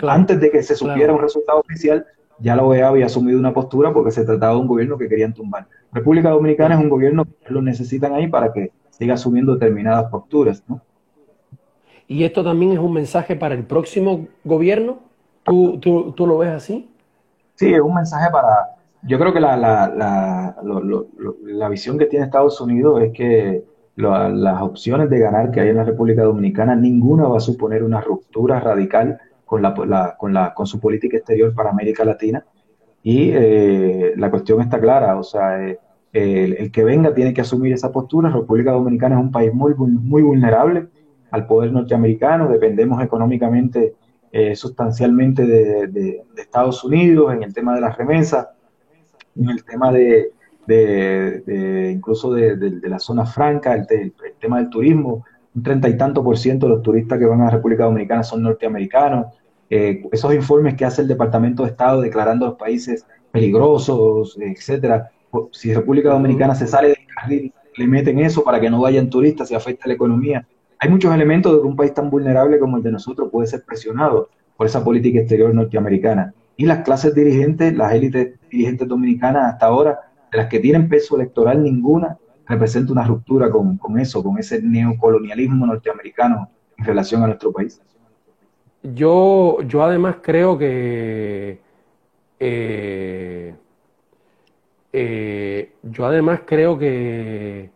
[0.07, 2.05] antes de que se supiera un resultado oficial,
[2.39, 5.33] ya la OEA había asumido una postura porque se trataba de un gobierno que querían
[5.33, 5.67] tumbar.
[5.91, 10.63] República Dominicana es un gobierno que lo necesitan ahí para que siga asumiendo determinadas posturas,
[10.67, 10.81] ¿no?
[12.07, 15.08] ¿Y esto también es un mensaje para el próximo gobierno?
[15.49, 16.87] ¿Tú, tú, tú lo ves así?
[17.55, 18.75] Sí, es un mensaje para...
[19.01, 20.55] Yo creo que la, la, la,
[21.43, 23.63] la visión que tiene Estados Unidos es que
[23.95, 27.99] las opciones de ganar que hay en la República Dominicana, ninguna va a suponer una
[27.99, 29.73] ruptura radical con, la,
[30.17, 32.45] con, la, con su política exterior para América Latina.
[33.01, 35.79] Y eh, la cuestión está clara, o sea, eh,
[36.13, 38.29] el, que venga tiene que asumir esa postura.
[38.29, 40.87] República Dominicana es un país muy, muy vulnerable
[41.31, 43.95] al poder norteamericano, dependemos económicamente
[44.31, 48.47] eh, sustancialmente de, Estados Unidos en el tema de las remesas,
[49.35, 50.31] en el tema de,
[51.91, 56.67] incluso de, la zona franca, el, tema del turismo, un treinta y tanto por ciento
[56.67, 59.27] de los turistas que van a la República Dominicana son norteamericanos.
[59.69, 65.09] Eh, esos informes que hace el Departamento de Estado declarando los países peligrosos, etcétera.
[65.51, 69.49] Si República Dominicana se sale del carril, le meten eso para que no vayan turistas
[69.51, 70.47] y afecta la economía.
[70.79, 73.63] Hay muchos elementos de que un país tan vulnerable como el de nosotros puede ser
[73.63, 76.33] presionado por esa política exterior norteamericana.
[76.57, 79.99] Y las clases dirigentes, las élites dirigentes dominicanas hasta ahora,
[80.31, 85.65] de las que tienen peso electoral ninguna, representa una ruptura con, eso, con ese neocolonialismo
[85.65, 87.81] norteamericano en relación a nuestro país.
[88.81, 91.59] Yo, yo además creo que
[92.39, 93.53] eh,
[94.93, 97.69] eh, yo además creo que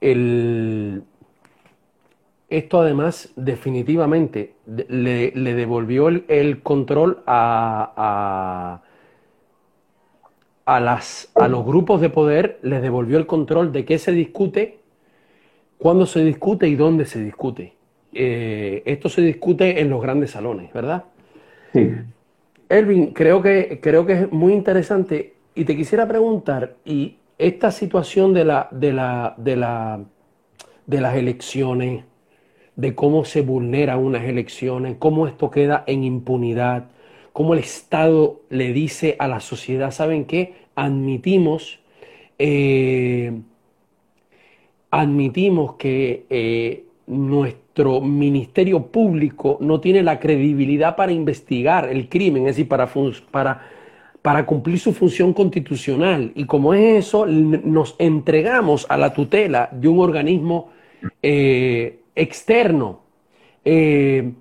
[0.00, 1.02] el,
[2.56, 8.80] esto además definitivamente le, devolvió el, control a,
[10.64, 14.78] a, las, a los grupos de poder, les devolvió el control de qué se discute,
[15.78, 17.74] cuándo se discute y dónde se discute.
[18.12, 21.04] Eh, esto se discute en los grandes salones, ¿verdad?
[21.72, 21.90] Sí.
[22.68, 28.32] Elvin, creo que, creo que es muy interesante y te quisiera preguntar, y esta situación
[28.32, 30.00] de, la, de, la, de, la,
[30.86, 32.04] de las elecciones,
[32.76, 36.90] de cómo se vulneran unas elecciones, cómo esto queda en impunidad,
[37.32, 40.54] cómo el Estado le dice a la sociedad, ¿saben qué?
[40.74, 41.80] Admitimos,
[42.38, 43.32] eh,
[44.90, 52.56] admitimos que eh, nuestro Ministerio Público no tiene la credibilidad para investigar el crimen, es
[52.56, 56.32] decir, para, cumplir su función constitucional.
[56.34, 60.70] Y como es eso, nos entregamos a la tutela de un organismo
[61.22, 63.00] eh, externo.
[63.64, 64.32] Eh,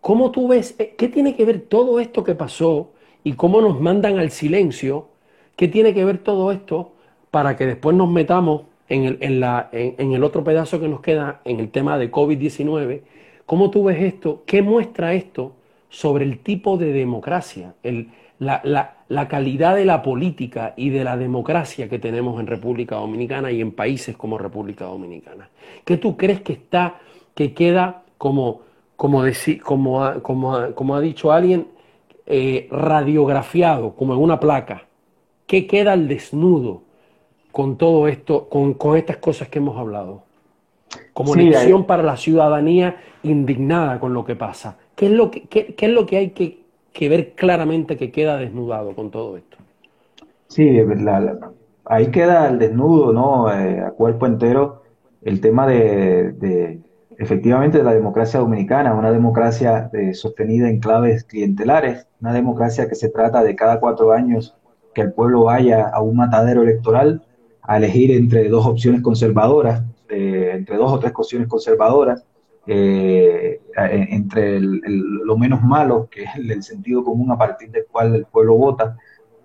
[0.00, 2.92] ¿Cómo tú ves, eh, qué tiene que ver todo esto que pasó
[3.24, 5.08] y cómo nos mandan al silencio?
[5.56, 6.92] ¿Qué tiene que ver todo esto
[7.30, 11.00] para que después nos metamos en el, en la, en, el otro pedazo que nos
[11.00, 13.00] queda, en el tema de COVID-19?
[13.46, 14.42] ¿Cómo tú ves esto?
[14.46, 15.54] ¿Qué muestra esto
[15.88, 17.74] sobre el tipo de democracia,
[18.38, 22.96] la, la, la, calidad de la política y de la democracia que tenemos en República
[22.96, 25.48] Dominicana y en países como República Dominicana?
[25.84, 27.00] ¿Qué tú crees que está
[27.36, 28.62] que queda como,
[28.96, 29.22] como,
[29.62, 31.68] como, ha, como, ha dicho alguien,
[32.24, 34.86] eh, radiografiado, como en una placa.
[35.46, 36.82] ¿Qué queda al desnudo
[37.52, 40.22] con todo esto, con, estas cosas que hemos hablado?
[41.12, 44.78] Como lección para la ciudadanía indignada con lo que pasa.
[44.94, 48.94] ¿Qué es lo que, qué, es lo que hay que, ver claramente que queda desnudado
[48.94, 49.58] con todo esto?
[50.48, 50.80] Sí,
[51.84, 53.52] ahí queda el desnudo, ¿no?
[53.52, 54.86] Eh, a cuerpo entero
[55.22, 56.80] el tema de,
[57.18, 63.08] efectivamente la democracia dominicana, una democracia eh, sostenida en claves clientelares, una democracia que se
[63.08, 64.54] trata de cada cuatro años
[64.94, 67.22] que el pueblo vaya a un matadero electoral
[67.62, 72.24] a elegir entre dos opciones conservadoras, eh, entre dos o tres opciones conservadoras,
[72.66, 78.24] eh, entre lo menos malo, que es el, sentido común a partir del cual el
[78.24, 78.96] pueblo vota,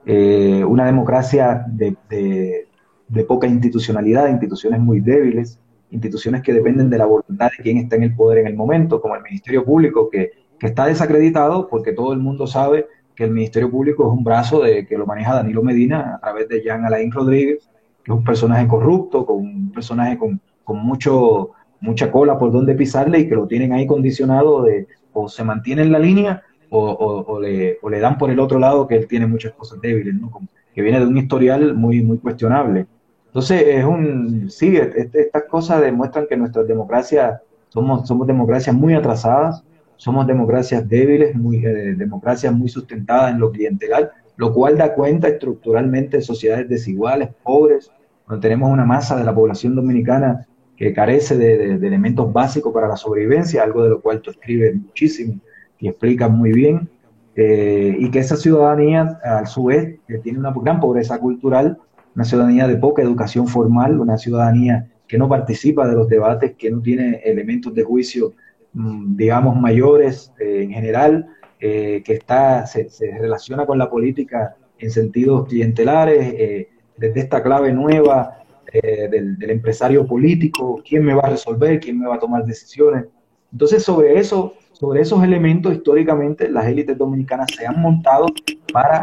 [0.06, 5.60] una democracia de, de poca institucionalidad, instituciones muy débiles,
[5.92, 9.02] instituciones que dependen de la voluntad de quien está en el poder en el momento,
[9.02, 13.72] como el Ministerio Público, que, está desacreditado porque todo el mundo sabe que el Ministerio
[13.72, 17.12] Público es un brazo de que lo maneja Danilo Medina a través de Jean Alain
[17.12, 17.68] Rodríguez,
[18.04, 21.50] que es un personaje corrupto, con un personaje con, mucho,
[21.80, 25.82] mucha cola por donde pisarle y que lo tienen ahí condicionado de o se mantiene
[25.82, 29.26] en la línea o, le, o le dan por el otro lado que él tiene
[29.26, 30.30] muchas cosas débiles, ¿no?
[30.74, 32.88] que viene de un historial muy, muy cuestionable.
[33.32, 39.64] Entonces, es un, sí, estas cosas demuestran que nuestras democracias somos, somos democracias muy atrasadas,
[39.96, 45.30] somos democracias débiles, muy, eh, democracias muy sustentadas en lo clientelar, lo cual da cuenta
[45.30, 47.90] estructuralmente de sociedades desiguales, pobres,
[48.28, 52.98] donde tenemos una masa de la población dominicana que carece de, elementos básicos para la
[52.98, 55.40] sobrevivencia, algo de lo cual tú escribes muchísimo
[55.80, 56.90] y explicas muy bien,
[57.38, 61.78] eh, y que esa ciudadanía, a su vez, tiene una gran pobreza cultural,
[62.16, 66.72] una ciudadanía de poca educación formal, una ciudadanía que no participa de los debates, que
[66.72, 68.34] no tiene elementos de juicio,
[68.74, 71.28] mm, digamos, mayores eh, en general,
[71.60, 72.88] eh, que está, se,
[73.20, 78.38] relaciona con la política en sentidos clientelares, eh, desde esta clave nueva
[78.72, 83.06] del, del, empresario político, quién me va a resolver, quién me va a tomar decisiones.
[83.52, 88.28] Entonces, sobre eso, sobre esos elementos, históricamente, las élites dominicanas se han montado
[88.72, 89.02] para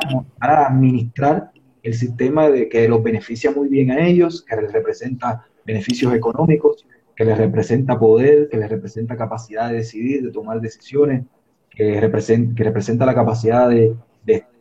[0.66, 1.50] administrar
[1.88, 6.86] el sistema de que los beneficia muy bien a ellos, que les representa beneficios económicos,
[7.16, 11.24] que les representa poder, que les representa capacidad de decidir, de tomar decisiones,
[11.70, 13.96] que representa, que representa la capacidad de,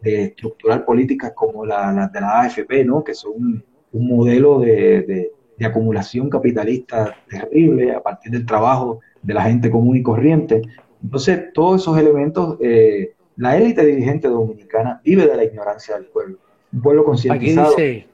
[0.01, 3.03] estructurar políticas como la, de la AFP, ¿no?
[3.03, 3.61] que son
[3.91, 10.03] un, modelo de, acumulación capitalista terrible a partir del trabajo de la gente común y
[10.03, 10.61] corriente.
[11.03, 16.46] Entonces, todos esos elementos, eh, la élite dirigente dominicana vive de la ignorancia del pueblo
[16.73, 17.73] un pueblo concientizado.
[17.73, 18.05] Aquí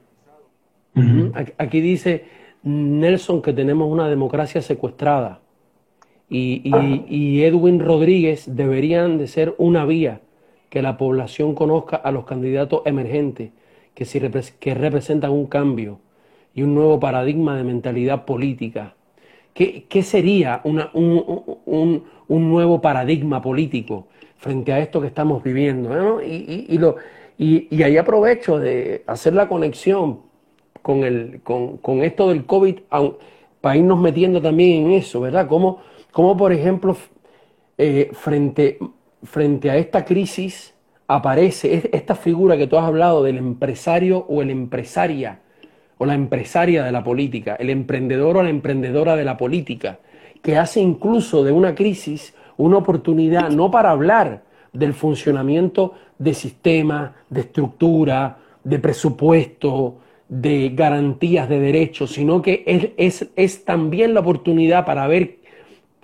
[0.94, 2.24] dice, aquí dice
[2.62, 5.40] Nelson que tenemos una democracia secuestrada
[6.28, 10.20] y, Edwin Rodríguez deberían de ser una vía
[10.70, 13.50] que la población conozca a los candidatos emergentes
[13.94, 14.20] que, si,
[14.58, 16.00] que representan un cambio
[16.54, 18.94] y un nuevo paradigma de mentalidad política.
[19.52, 26.20] ¿Qué, sería una, un, un, nuevo paradigma político frente a esto que estamos viviendo?
[26.20, 26.96] Y, y, lo,
[27.38, 30.20] y, ahí aprovecho de hacer la conexión
[30.82, 32.80] con, el, con, con esto del COVID
[33.60, 35.48] para irnos metiendo también en eso, ¿verdad?
[35.48, 35.80] Como,
[36.12, 36.96] como por ejemplo,
[37.76, 38.78] eh, frente,
[39.24, 40.74] frente a esta crisis
[41.08, 45.40] aparece esta figura que tú has hablado del empresario o el empresaria
[45.98, 49.98] o la empresaria de la política, el emprendedor o la emprendedora de la política,
[50.42, 57.14] que hace incluso de una crisis una oportunidad no para hablar del funcionamiento de sistema,
[57.28, 59.98] de estructura, de presupuesto,
[60.28, 62.64] de garantías de derechos, sino que
[62.96, 65.38] es, es, también la oportunidad para ver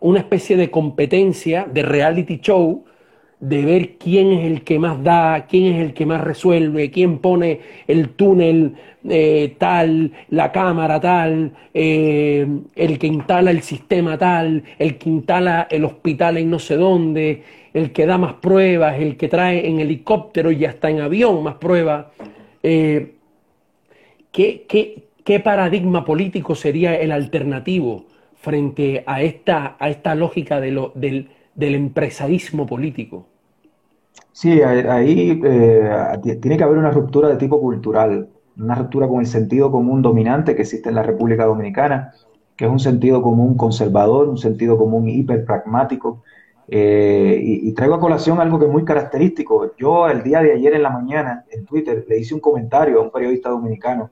[0.00, 2.84] una especie de competencia, de reality show,
[3.40, 7.18] de ver quién es el que más da, quién es el que más resuelve, quién
[7.18, 8.74] pone el túnel
[9.08, 12.46] eh, tal, la cámara tal, eh,
[12.76, 17.42] el que instala el sistema tal, el que instala el hospital en no sé dónde,
[17.72, 21.54] el que da más pruebas, el que trae en helicóptero y hasta en avión más
[21.56, 22.06] pruebas.
[22.62, 23.14] Eh,
[24.32, 32.66] ¿qué, paradigma político sería el alternativo frente a esta, a esta lógica del, del empresarismo
[32.66, 33.26] político?
[34.32, 39.26] Sí, ahí eh, tiene que haber una ruptura de tipo cultural, una ruptura con el
[39.26, 42.12] sentido común dominante que existe en la República Dominicana,
[42.56, 46.22] que es un sentido común conservador, un sentido común hiperpragmático,
[46.72, 49.72] eh, y, traigo a colación algo que es muy característico.
[49.76, 53.02] Yo el día de ayer en la mañana en Twitter le hice un comentario a
[53.02, 54.10] un periodista dominicano,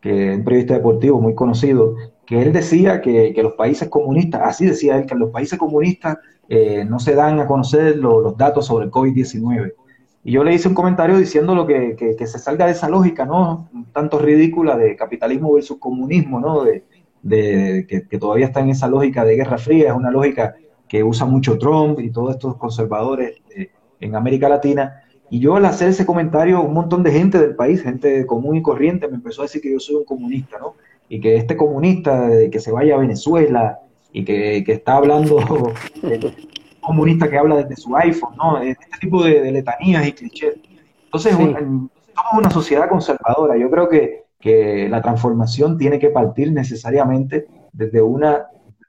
[0.00, 4.96] que un periodista deportivo muy conocido, que él decía que, los países comunistas, así decía
[4.96, 6.16] él, que los países comunistas
[6.48, 9.74] eh, no se dan a conocer los datos sobre el COVID-19.
[10.24, 13.26] Y yo le hice un comentario diciendo lo que, que, se salga de esa lógica,
[13.26, 13.68] ¿no?
[13.92, 16.64] Tanto ridícula de capitalismo versus comunismo, ¿no?
[16.64, 16.84] De,
[17.22, 20.54] de que, que, todavía está en esa lógica de guerra fría, es una lógica
[20.88, 23.70] que usa mucho Trump y todos estos conservadores eh,
[24.00, 25.02] en América Latina.
[25.30, 28.62] Y yo al hacer ese comentario, un montón de gente del país, gente común y
[28.62, 30.74] corriente, me empezó a decir que yo soy un comunista, ¿no?
[31.08, 33.78] Y que este comunista, de que se vaya a Venezuela
[34.12, 35.36] y que, está hablando,
[36.80, 38.58] comunista que habla desde su iPhone, ¿no?
[38.62, 40.56] Este tipo de, letanías y clichés.
[41.04, 41.90] Entonces, somos
[42.32, 43.56] una sociedad conservadora.
[43.58, 48.46] Yo creo que, que la transformación tiene que partir necesariamente desde una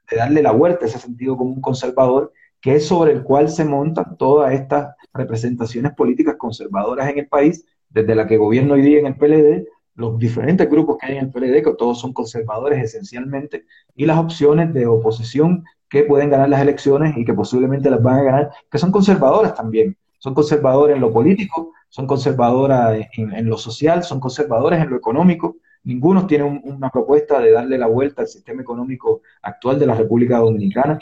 [0.09, 3.65] de darle la vuelta a ese sentido común conservador, que es sobre el cual se
[3.65, 8.99] montan todas estas representaciones políticas conservadoras en el país, desde la que gobierna hoy día
[8.99, 12.83] en el PLD, los diferentes grupos que hay en el PLD, que todos son conservadores
[12.83, 18.01] esencialmente, y las opciones de oposición que pueden ganar las elecciones y que posiblemente las
[18.01, 19.97] van a ganar, que son conservadoras también.
[20.19, 24.97] Son conservadores en lo político, son conservadoras en, en lo social, son conservadores en lo
[24.97, 29.95] económico, Ninguno tiene una propuesta de darle la vuelta al sistema económico actual de la
[29.95, 30.99] República Dominicana.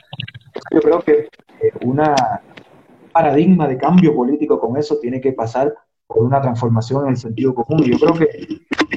[0.72, 1.30] Yo creo que
[1.62, 2.02] eh, un
[3.12, 5.74] paradigma de cambio político con eso tiene que pasar
[6.06, 7.84] por una transformación en el sentido común.
[7.84, 8.28] Y yo creo que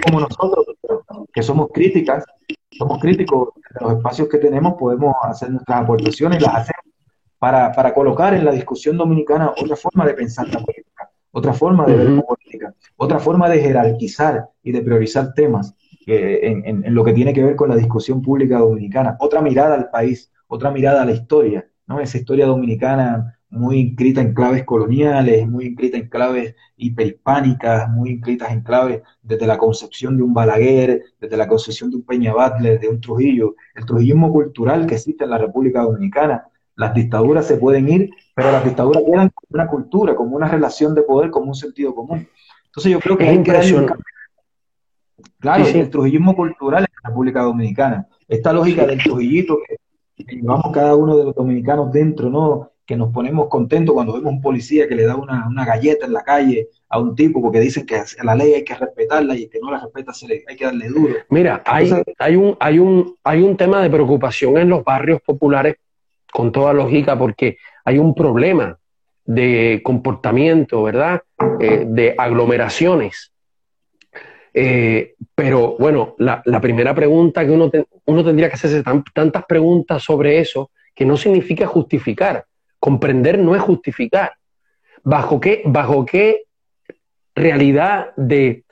[0.02, 0.66] como nosotros,
[1.32, 2.24] que somos críticas,
[2.70, 6.94] somos críticos de los espacios que tenemos, podemos hacer nuestras aportaciones, las hacemos
[7.38, 10.89] para, para colocar en la discusión dominicana otra forma de pensar la política,
[11.32, 15.74] otra forma de ver la política, otra forma de jerarquizar y de priorizar temas
[16.06, 20.32] en, lo que tiene que ver con la discusión pública dominicana, otra mirada al país,
[20.48, 22.00] otra mirada a la historia, ¿no?
[22.00, 28.52] Esa historia dominicana muy inscrita en claves coloniales, muy inscrita en claves hiperhispánicas, muy inscritas
[28.52, 32.78] en claves desde la concepción de un Balaguer, desde la concepción de un Peña Butler,
[32.78, 36.44] de un Trujillo, el trujillismo cultural que existe en la República Dominicana.
[36.76, 38.10] Las dictaduras se pueden ir,
[38.40, 41.94] pero las dictaduras quedan como una cultura, como una relación de poder, como un sentido
[41.94, 42.26] común.
[42.64, 43.86] Entonces yo creo que hay que
[45.38, 48.06] Claro, el trujillismo cultural en la República Dominicana.
[48.26, 52.70] Esta lógica del trujillito que, llevamos cada uno de los dominicanos dentro, ¿no?
[52.86, 56.22] Que nos ponemos contentos cuando vemos un policía que le da una, galleta en la
[56.22, 59.70] calle a un tipo porque dicen que la ley hay que respetarla y que no
[59.70, 60.12] la respeta
[60.48, 61.14] hay que darle duro.
[61.28, 65.76] Mira, hay, hay, un, hay, un, hay un tema de preocupación en los barrios populares
[66.32, 67.58] con toda lógica porque
[67.90, 68.78] hay un problema
[69.24, 71.22] de comportamiento, ¿verdad?
[71.60, 73.32] Eh, de aglomeraciones
[74.52, 77.70] eh, pero bueno, la, primera pregunta que uno,
[78.04, 78.82] uno tendría que hacerse
[79.14, 82.44] tantas preguntas sobre eso que no significa justificar.
[82.78, 84.32] Comprender no es justificar.
[85.02, 86.44] ¿Bajo qué, bajo qué
[87.34, 88.64] realidad de,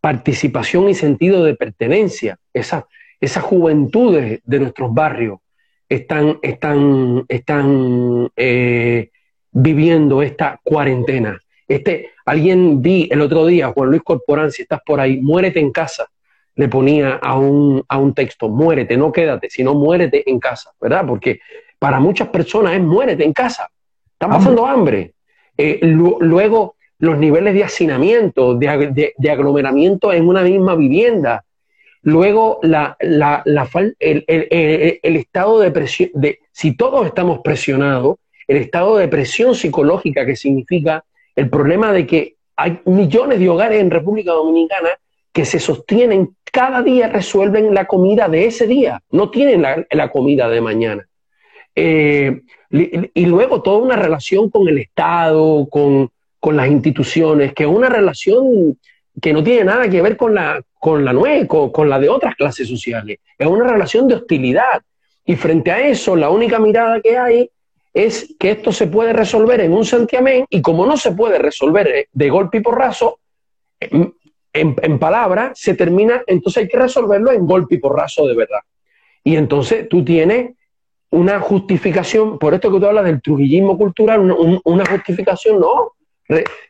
[0.00, 2.84] participación y sentido de pertenencia esas
[3.20, 5.38] esa juventudes de nuestros barrios
[5.94, 9.10] están, están, están eh,
[9.50, 11.38] viviendo esta cuarentena?
[11.68, 15.70] Este, alguien vi el otro día, Juan Luis Corporán, si estás por ahí, muérete en
[15.70, 16.06] casa.
[16.54, 21.04] Le ponía a un, a un texto, muérete, no quédate, sino muérete en casa, ¿verdad?
[21.06, 21.40] Porque
[21.78, 23.68] para muchas personas es muérete en casa.
[24.12, 25.14] Están pasando hambre.
[25.56, 31.44] Eh, luego, los niveles de hacinamiento, de, de, aglomeramiento en una misma vivienda.
[32.02, 33.68] Luego, la, la, la
[34.00, 38.16] el, el, el, estado de presión, de, si todos estamos presionados,
[38.48, 41.04] el estado de presión psicológica que significa
[41.36, 44.90] el problema de que hay millones de hogares en República Dominicana
[45.32, 50.48] que se sostienen, cada día resuelven la comida de ese día, no tienen la, comida
[50.48, 51.08] de mañana.
[51.74, 56.10] Eh, y luego toda una relación con el Estado, con,
[56.54, 58.78] las instituciones, que es una relación
[59.20, 61.14] que no tiene nada que ver con la, con la
[61.46, 63.20] con la de otras clases sociales.
[63.38, 64.82] Es una relación de hostilidad.
[65.24, 67.48] Y frente a eso, la única mirada que hay
[67.94, 72.08] es que esto se puede resolver en un santiamén y como no se puede resolver
[72.12, 73.20] de golpe y porrazo,
[73.78, 74.12] en,
[74.52, 78.62] en, palabras, se termina, entonces hay que resolverlo en golpe y porrazo de verdad.
[79.22, 80.50] Y entonces tú tienes
[81.10, 84.18] una justificación, por esto que tú hablas del trujillismo cultural,
[84.64, 85.92] una, justificación, no.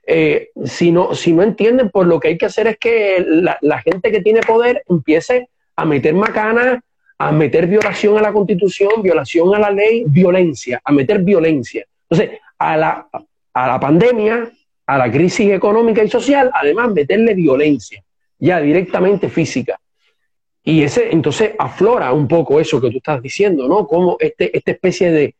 [0.06, 1.10] Eh, si no.
[1.42, 4.82] Entienden, pues lo que hay que hacer es que la, la gente que tiene poder
[4.88, 6.80] empiece a meter macanas
[7.22, 11.86] a meter violación a la constitución, violación a la ley, violencia, a meter violencia.
[12.08, 13.08] Entonces, a la,
[13.54, 14.50] a la pandemia,
[14.86, 18.02] a la crisis económica y social, además meterle violencia,
[18.40, 19.78] ya directamente física.
[20.64, 23.86] Y ese, entonces aflora un poco eso que tú estás diciendo, ¿no?
[23.86, 25.34] Como este, esta especie de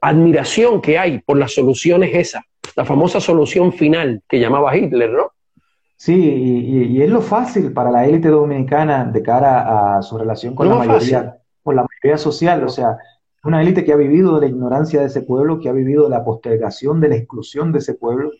[0.00, 2.42] admiración que hay por las soluciones esas,
[2.76, 5.32] la famosa solución final que llamaba Hitler, ¿no?
[5.96, 10.68] Sí, y, es lo fácil para la élite dominicana de cara a su relación con
[10.68, 12.98] la mayoría, con la mayoría social, o sea,
[13.44, 16.10] una élite que ha vivido de la ignorancia de ese pueblo, que ha vivido de
[16.10, 18.32] la postergación, de la exclusión de ese pueblo,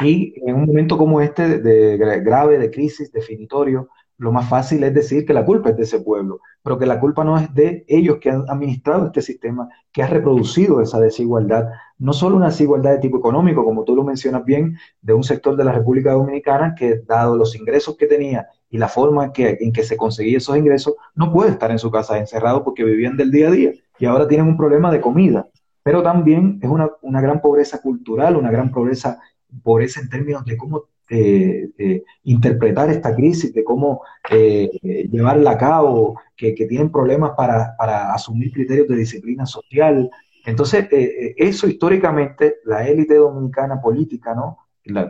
[0.00, 3.88] y en un momento como este de grave, de crisis, definitorio,
[4.18, 7.00] lo más fácil es decir que la culpa es de ese pueblo, pero que la
[7.00, 11.68] culpa no es de ellos que han administrado este sistema, que ha reproducido esa desigualdad,
[11.98, 15.56] no solo una desigualdad de tipo económico, como tú lo mencionas bien, de un sector
[15.56, 19.58] de la República Dominicana que, dado los ingresos que tenía y la forma en que,
[19.60, 23.16] en que se conseguía esos ingresos, no puede estar en su casa encerrado porque vivían
[23.16, 25.48] del día a día y ahora tienen un problema de comida.
[25.82, 29.18] Pero también es una, una gran pobreza cultural, una gran pobreza,
[29.62, 34.70] pobreza en términos de cómo eh, eh, interpretar esta crisis, de cómo eh,
[35.10, 40.10] llevarla a cabo, que, tienen problemas para, asumir criterios de disciplina social.
[40.46, 44.58] Entonces, eso históricamente, la élite dominicana política, ¿no?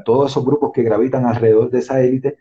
[0.04, 2.38] todos esos grupos que gravitan alrededor de esa élite,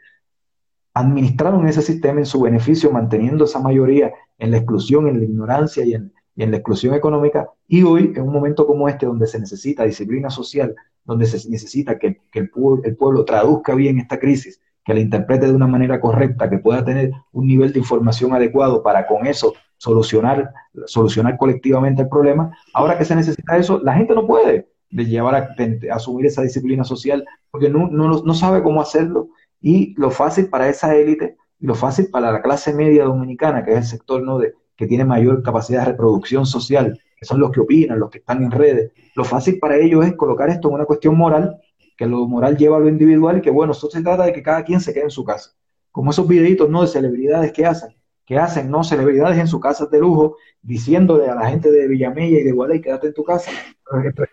[0.93, 5.85] administraron ese sistema en su beneficio, manteniendo esa mayoría en la exclusión, en la ignorancia
[5.85, 7.49] y en, y en la exclusión económica.
[7.67, 10.75] Y hoy, en un momento como este, donde se necesita disciplina social,
[11.05, 15.67] donde se necesita que, el, pueblo, traduzca bien esta crisis, que la interprete de una
[15.67, 20.53] manera correcta, que pueda tener un nivel de información adecuado para con eso solucionar,
[20.85, 22.55] solucionar colectivamente el problema.
[22.73, 25.55] Ahora que se necesita eso, la gente no puede llevar a,
[25.93, 29.29] asumir esa disciplina social porque no, no, sabe cómo hacerlo.
[29.61, 33.77] Y lo fácil para esa élite, lo fácil para la clase media dominicana, que es
[33.77, 34.37] el sector ¿no?
[34.37, 38.17] de, que tiene mayor capacidad de reproducción social, que son los que opinan, los que
[38.17, 38.91] están en redes.
[39.15, 41.57] Lo fácil para ellos es colocar esto en una cuestión moral,
[41.97, 44.43] que lo moral lleva a lo individual y que bueno, eso se trata de que
[44.43, 45.51] cada quien se quede en su casa.
[45.89, 46.81] Como esos videitos, ¿no?
[46.81, 51.35] De celebridades que hacen, que hacen no celebridades en sus casas de lujo, diciéndole a
[51.35, 53.51] la gente de Villamella y de Guadalajara, quédate en tu casa,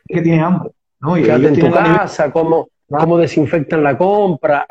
[0.08, 0.72] que tiene hambre.
[1.00, 1.16] ¿no?
[1.16, 4.66] Y quédate en tu casa, cómo, cómo desinfectan la compra,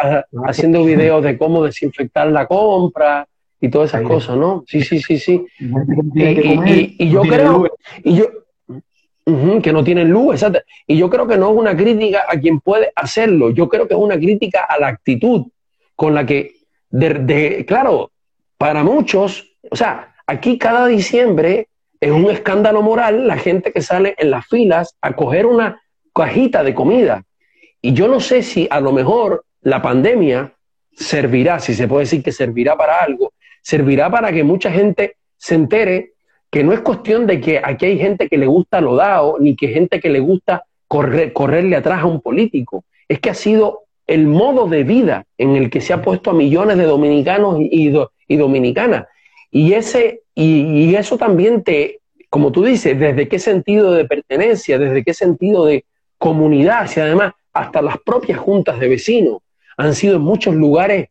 [0.45, 3.25] haciendo videos de cómo desinfectar la compra
[3.61, 4.63] y todas esas cosas, ¿no?
[4.67, 5.45] Sí, sí, sí, sí.
[6.15, 7.69] Y, yo creo,
[8.03, 8.25] y yo,
[9.61, 10.59] que no tienen luz, exacto.
[10.87, 13.93] Y yo creo que no es una crítica a quien puede hacerlo, yo creo que
[13.93, 15.47] es una crítica a la actitud
[15.95, 16.53] con la que,
[16.89, 18.11] de, claro,
[18.57, 21.67] para muchos, o sea, aquí cada diciembre
[21.99, 25.81] es un escándalo moral la gente que sale en las filas a coger una
[26.13, 27.23] cajita de comida.
[27.81, 30.53] Y yo no sé si a lo mejor la pandemia
[30.93, 35.55] servirá, si se puede decir que servirá para algo, servirá para que mucha gente se
[35.55, 36.13] entere
[36.51, 39.55] que no es cuestión de que aquí hay gente que le gusta lo dado, ni
[39.55, 42.83] que gente que le gusta correrle atrás a un político.
[43.07, 46.33] Es que ha sido el modo de vida en el que se ha puesto a
[46.33, 47.89] millones de dominicanos y,
[48.35, 49.05] dominicanas.
[49.51, 51.99] Y, ese, y, eso también te,
[52.29, 55.85] como tú dices, desde qué sentido de pertenencia, desde qué sentido de
[56.17, 59.39] comunidad, si además hasta las propias juntas de vecinos
[59.77, 61.09] han sido en muchos lugares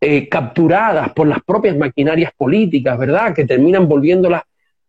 [0.00, 3.34] eh, capturadas por las propias maquinarias políticas, ¿verdad?
[3.34, 4.42] Que terminan volviéndolas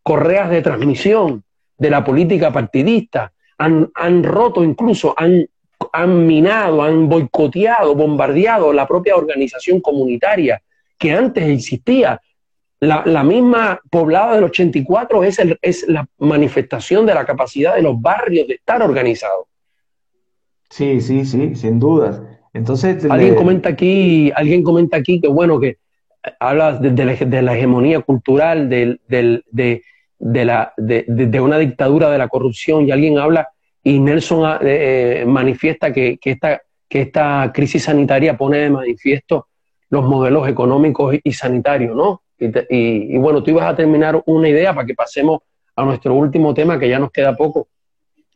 [0.03, 1.43] correas de transmisión
[1.77, 5.47] de la política partidista, han, han roto incluso, han,
[5.93, 10.61] han minado, han boicoteado, bombardeado la propia organización comunitaria
[10.97, 12.21] que antes existía.
[12.81, 17.99] La, la misma poblada del 84 es, es la manifestación de la capacidad de los
[17.99, 19.47] barrios de estar organizados.
[20.69, 22.21] Sí, sí, sí, sin dudas.
[22.53, 25.77] Entonces, alguien comenta aquí, alguien comenta aquí que bueno que
[26.39, 28.99] habla de, la, hegemonía cultural, de,
[30.19, 33.49] la, de, una dictadura de la corrupción, y alguien habla,
[33.83, 39.47] y Nelson ah, eh, manifiesta que, que, esta, que esta crisis sanitaria pone de manifiesto
[39.89, 42.21] los modelos económicos y, sanitarios, ¿no?
[42.37, 45.41] Y, bueno, tú ibas a terminar una idea para que pasemos
[45.75, 47.67] a nuestro último tema, que ya nos queda poco.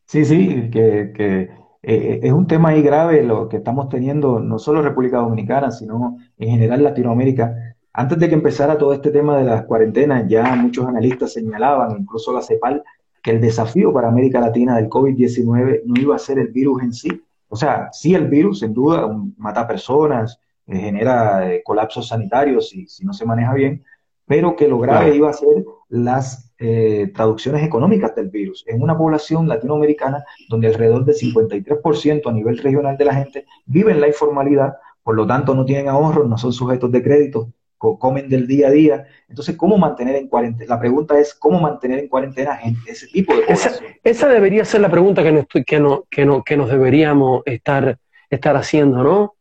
[0.06, 4.58] Sí, sí, que, que eh, es un tema ahí grave lo que estamos teniendo, no
[4.58, 9.38] solo en República Dominicana, sino en general Latinoamérica, antes de que empezara todo este tema
[9.38, 12.84] de las cuarentenas, ya muchos analistas señalaban, incluso la CEPAL,
[13.22, 16.94] que el desafío para América Latina del COVID-19 no iba a ser el virus en
[16.94, 17.22] sí.
[17.50, 19.08] O sea, sí el virus, sin duda,
[19.38, 23.84] mata personas, eh, genera eh, colapsos sanitarios si, si no se maneja bien,
[24.26, 28.98] pero que lo grave iba a ser las eh, traducciones económicas del virus en una
[28.98, 34.08] población latinoamericana donde alrededor del 53% a nivel regional de la gente vive en la
[34.08, 38.68] informalidad, por lo tanto no tienen ahorros, no son sujetos de crédito, comen del día
[38.68, 39.08] a día.
[39.28, 40.76] Entonces, ¿cómo mantener en cuarentena?
[40.76, 43.82] La pregunta es, ¿cómo mantener en cuarentena gente, ese tipo de cosas?
[44.04, 47.98] Esa, debería ser la pregunta que nos, que no, que no, que nos deberíamos estar,
[48.30, 49.36] estar haciendo, ¿no?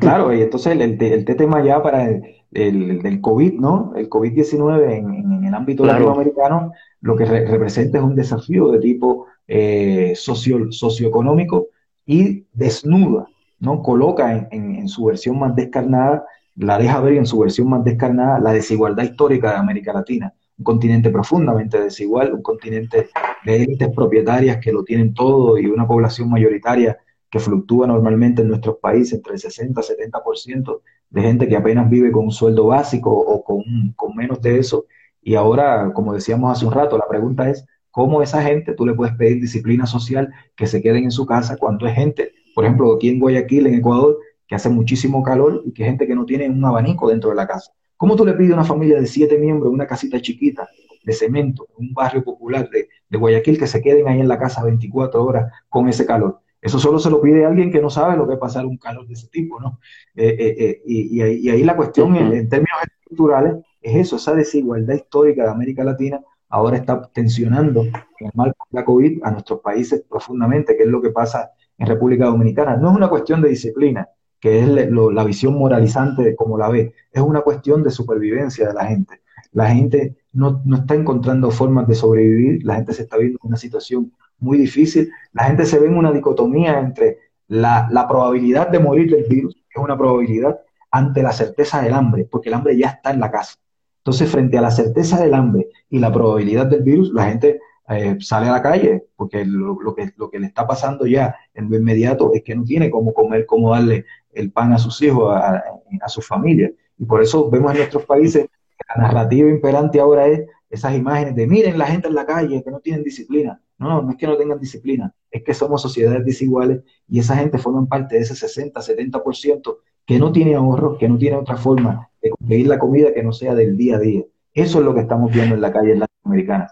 [0.00, 3.92] Claro, y entonces el, el, tema ya para el, del COVID, ¿no?
[3.96, 10.12] El COVID-19 en, el ámbito latinoamericano lo que representa es un desafío de tipo eh,
[10.16, 11.68] socio, socioeconómico
[12.06, 13.28] y desnuda,
[13.60, 13.82] ¿no?
[13.82, 16.24] Coloca en, en, su versión más descarnada
[16.56, 20.34] la deja ver en su versión más descarnada la desigualdad histórica de América Latina.
[20.58, 23.10] Un continente profundamente desigual, un continente
[23.44, 26.98] de élites propietarias que lo tienen todo y una población mayoritaria
[27.30, 31.88] que fluctúa normalmente en nuestros países entre el 60 y 70% de gente que apenas
[31.88, 33.62] vive con un sueldo básico o con,
[33.96, 34.86] con menos de eso.
[35.22, 38.94] Y ahora, como decíamos hace un rato, la pregunta es, ¿cómo esa gente tú le
[38.94, 42.94] puedes pedir disciplina social que se queden en su casa cuando es gente, por ejemplo,
[42.94, 46.48] aquí en Guayaquil, en Ecuador, que hace muchísimo calor y que gente que no tiene
[46.48, 47.70] un abanico dentro de la casa.
[47.96, 50.68] ¿Cómo tú le pides a una familia de siete miembros, una casita chiquita
[51.04, 55.22] de cemento, un barrio popular de, Guayaquil, que se queden ahí en la casa 24
[55.22, 56.40] horas con ese calor?
[56.60, 58.78] Eso solo se lo pide a alguien que no sabe lo que es pasar un
[58.78, 59.78] calor de ese tipo, ¿no?
[60.14, 64.94] Eh, eh, eh, y, ahí, la cuestión en, en, términos estructurales es eso, esa desigualdad
[64.94, 69.60] histórica de América Latina ahora está tensionando en el marco de la COVID a nuestros
[69.60, 72.76] países profundamente, que es lo que pasa en República Dominicana.
[72.76, 74.08] No es una cuestión de disciplina,
[74.40, 76.94] que es la visión moralizante de cómo la ve.
[77.12, 79.22] Es una cuestión de supervivencia de la gente.
[79.52, 83.56] La gente no, está encontrando formas de sobrevivir, la gente se está viendo en una
[83.56, 87.18] situación muy difícil, la gente se ve en una dicotomía entre
[87.48, 90.60] la, probabilidad de morir del virus, que es una probabilidad,
[90.90, 93.56] ante la certeza del hambre, porque el hambre ya está en la casa.
[93.98, 98.16] Entonces, frente a la certeza del hambre y la probabilidad del virus, la gente eh,
[98.20, 101.76] sale a la calle, porque lo, que, lo que le está pasando ya en lo
[101.76, 105.62] inmediato es que no tiene cómo comer, cómo darle el pan a sus hijos, a,
[106.00, 106.70] a su familia.
[106.98, 111.34] Y por eso vemos en nuestros países que la narrativa imperante ahora es esas imágenes
[111.34, 113.60] de miren la gente en la calle que no tienen disciplina.
[113.78, 117.58] No, no, es que no tengan disciplina, es que somos sociedades desiguales y esa gente
[117.58, 122.10] forma parte de ese 60, 70% que no tiene ahorro, que no tiene otra forma
[122.20, 124.22] de conseguir la comida que no sea del día a día.
[124.52, 126.68] Eso es lo que estamos viendo en la calle latinoamericana.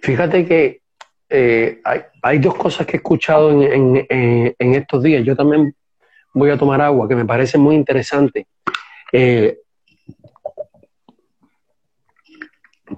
[0.00, 0.80] Fíjate que
[1.28, 1.80] eh,
[2.22, 5.24] hay, dos cosas que he escuchado en, estos días.
[5.24, 5.74] Yo también
[6.34, 8.48] voy a tomar agua, que me parece muy interesante.
[9.12, 9.58] Eh,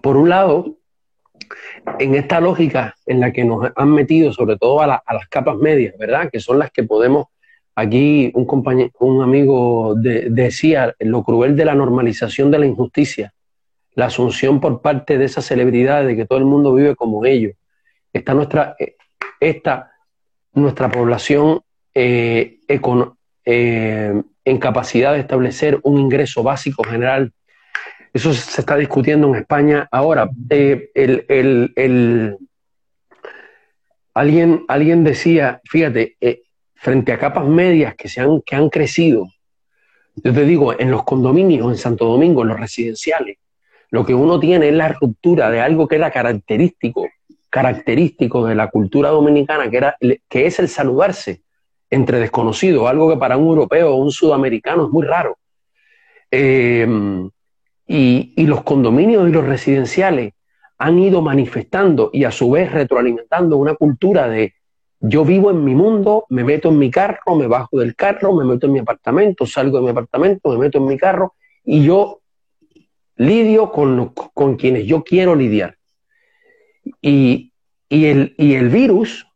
[0.01, 0.79] por un lado,
[2.03, 5.97] en esta lógica en la que nos han metido, sobre todo a, las capas medias,
[5.99, 6.31] ¿verdad?
[6.31, 7.27] Que son las que podemos,
[7.75, 13.33] aquí un compañero, un amigo decía, lo cruel de la normalización de la injusticia,
[13.95, 17.53] la asunción por parte de esas celebridades de que todo el mundo vive como ellos.
[18.13, 18.97] Está nuestra, eh,
[19.39, 19.93] esta,
[20.55, 21.61] nuestra población
[21.95, 22.59] eh,
[23.45, 27.33] eh, en capacidad de establecer un ingreso básico general
[28.13, 30.29] eso se está discutiendo en España ahora.
[30.51, 30.91] Eh,
[34.13, 36.43] alguien, alguien decía, fíjate, eh,
[36.75, 39.29] frente a capas medias que, se han, que han crecido,
[40.17, 43.39] yo te digo, en los condominios, en Santo Domingo, en los residenciales,
[43.91, 47.09] lo que uno tiene es la ruptura de algo que era característico,
[47.49, 49.97] característico de la cultura dominicana, que, era,
[50.29, 51.43] que es el saludarse
[51.89, 55.39] entre desconocidos, algo que para un europeo o un sudamericano es muy raro.
[56.31, 56.87] Eh,
[57.95, 60.33] y, los condominios y los residenciales
[60.79, 64.55] han ido manifestando y a su vez retroalimentando una cultura de
[64.99, 68.45] yo vivo en mi mundo, me meto en mi carro, me bajo del carro, me
[68.45, 71.35] meto en mi apartamento, salgo de mi apartamento, me meto en mi carro
[71.65, 72.21] y yo
[73.17, 75.77] lidio con, con quienes yo quiero lidiar.
[77.03, 77.53] Y,
[77.89, 79.27] y, el, y el virus,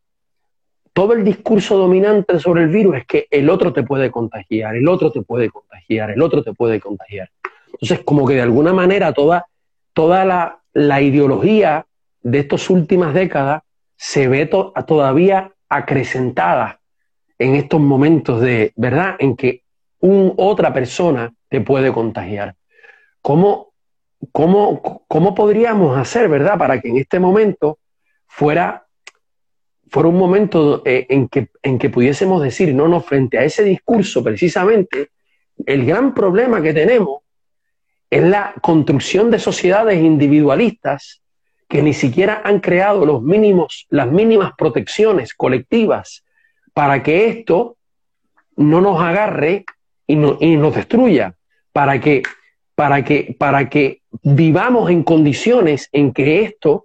[0.92, 4.88] todo el discurso dominante sobre el virus es que el otro te puede contagiar, el
[4.88, 7.28] otro te puede contagiar, el otro te puede contagiar.
[7.80, 9.46] Entonces, como que de alguna manera toda,
[9.92, 10.24] toda
[10.72, 11.86] la, ideología
[12.22, 13.62] de estas últimas décadas
[13.96, 16.80] se ve todavía acrecentada
[17.38, 19.62] en estos momentos de, ¿verdad?, en que
[20.00, 22.54] un, otra persona te puede contagiar.
[23.20, 23.72] ¿Cómo,
[24.32, 27.78] cómo, cómo podríamos hacer, ¿verdad?, para que en este momento
[28.26, 28.86] fuera,
[29.88, 33.64] fuera un momento eh, en, que, en que pudiésemos decir, no, no, frente a ese
[33.64, 35.10] discurso precisamente,
[35.66, 37.20] el gran problema que tenemos
[38.10, 41.22] es la construcción de sociedades individualistas
[41.68, 46.24] que ni siquiera han creado los mínimos, las mínimas protecciones colectivas
[46.72, 47.76] para que esto
[48.56, 49.64] no nos agarre
[50.06, 51.34] y, nos destruya,
[51.72, 52.22] para que,
[52.74, 56.84] para, que, para que vivamos en condiciones en que esto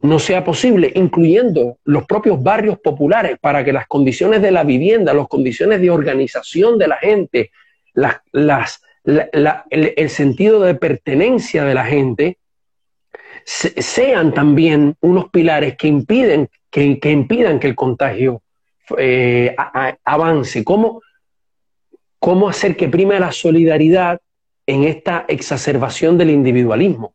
[0.00, 5.14] no sea posible, incluyendo los propios barrios populares, para que las condiciones de la vivienda,
[5.14, 7.50] las condiciones de organización de la gente,
[7.94, 12.38] las, las, el, sentido de pertenencia de la gente
[13.44, 18.42] sean también unos pilares que impiden que, impidan que el contagio
[18.98, 19.54] eh,
[20.04, 20.64] avance.
[20.64, 21.00] ¿Cómo,
[22.18, 24.20] ¿Cómo hacer que prime la solidaridad
[24.66, 27.14] en esta exacerbación del individualismo?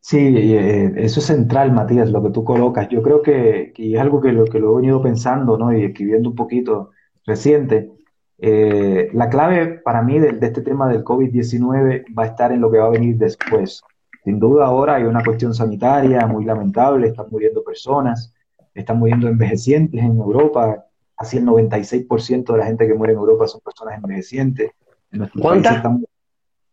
[0.00, 2.88] Sí, eh, eso es central, Matías, lo que tú colocas.
[2.88, 5.76] Yo creo que, es algo que lo, que lo he venido pensando ¿no?
[5.76, 6.90] y escribiendo un poquito
[7.26, 7.90] reciente.
[8.38, 12.70] Eh, la clave para mí de, este tema del COVID-19 va a estar en lo
[12.70, 13.82] que va a venir después.
[14.24, 18.34] Sin duda ahora hay una cuestión sanitaria muy lamentable, están muriendo personas,
[18.74, 20.84] están muriendo envejecientes en Europa,
[21.16, 24.72] casi el 96% de la gente que muere en Europa son personas envejecientes.
[25.12, 25.84] En ¿Cuántas?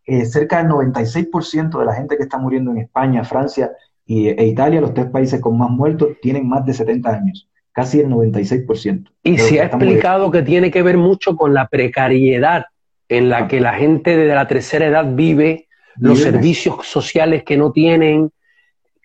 [0.04, 3.70] Eh, cerca del 96% de la gente que está muriendo en España, Francia
[4.04, 8.00] y, e Italia, los tres países con más muertos, tienen más de 70 años casi
[8.00, 9.10] el 96%.
[9.22, 12.66] Y se ha explicado que tiene que ver mucho con la precariedad
[13.08, 17.72] en la que la gente de la tercera edad vive, los servicios sociales que no
[17.72, 18.30] tienen,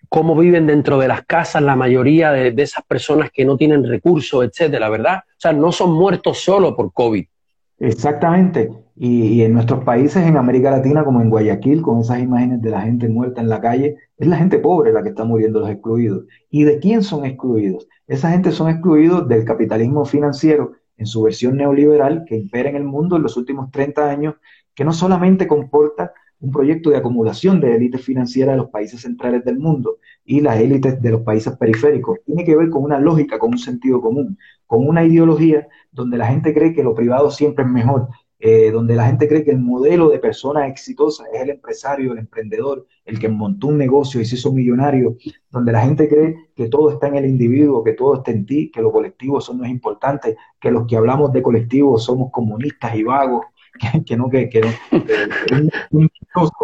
[0.10, 4.46] cómo viven dentro de las casas la mayoría de, esas personas que no tienen recursos,
[4.46, 5.24] etcétera, ¿verdad?
[5.28, 7.26] O sea, no son muertos solo por COVID.
[7.80, 8.72] Exactamente.
[8.96, 12.82] Y, en nuestros países, en América Latina, como en Guayaquil, con esas imágenes de la
[12.82, 16.26] gente muerta en la calle, es la gente pobre la que está muriendo, los excluidos.
[16.50, 17.88] ¿Y de quién son excluidos?
[18.08, 22.84] Esa gente son excluidos del capitalismo financiero en su versión neoliberal que impera en el
[22.86, 24.36] mundo en los últimos 30 años,
[24.74, 29.44] que no solamente comporta un proyecto de acumulación de élites financieras de los países centrales
[29.44, 32.20] del mundo y las élites de los países periféricos.
[32.26, 36.28] Tiene que ver con una lógica, con un sentido común, con una ideología donde la
[36.28, 38.10] gente cree que lo privado siempre es mejor,
[38.40, 42.20] eh, donde la gente cree que el modelo de persona exitosa es el empresario, el
[42.20, 45.18] emprendedor, el que montó un negocio y se hizo millonario,
[45.50, 48.70] donde la gente cree que todo está en el individuo, que todo está en ti,
[48.72, 52.96] que lo colectivo eso no es importante, que los que hablamos de colectivo somos comunistas
[52.96, 53.46] y vagos,
[54.06, 54.62] que, no, que, que,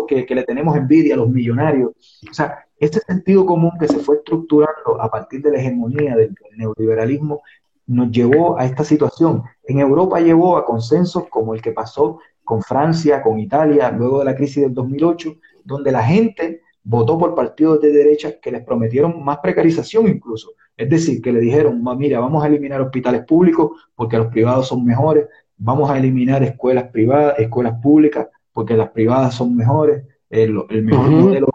[0.07, 1.91] que, que, le tenemos envidia a los millonarios.
[2.29, 6.35] O sea, este sentido común que se fue estructurando a partir de la hegemonía del
[6.57, 7.41] neoliberalismo
[7.87, 9.43] nos llevó a esta situación.
[9.63, 14.25] En Europa llevó a consensos como el que pasó con Francia, con Italia, luego de
[14.25, 19.23] la crisis del 2008, donde la gente votó por partidos de derecha que les prometieron
[19.23, 20.51] más precarización incluso.
[20.75, 24.83] Es decir, que le dijeron, mira, vamos a eliminar hospitales públicos porque los privados son
[24.83, 25.27] mejores,
[25.63, 30.53] vamos a eliminar escuelas privadas, escuelas públicas porque las privadas son mejores, el,
[30.83, 31.47] mejor modelo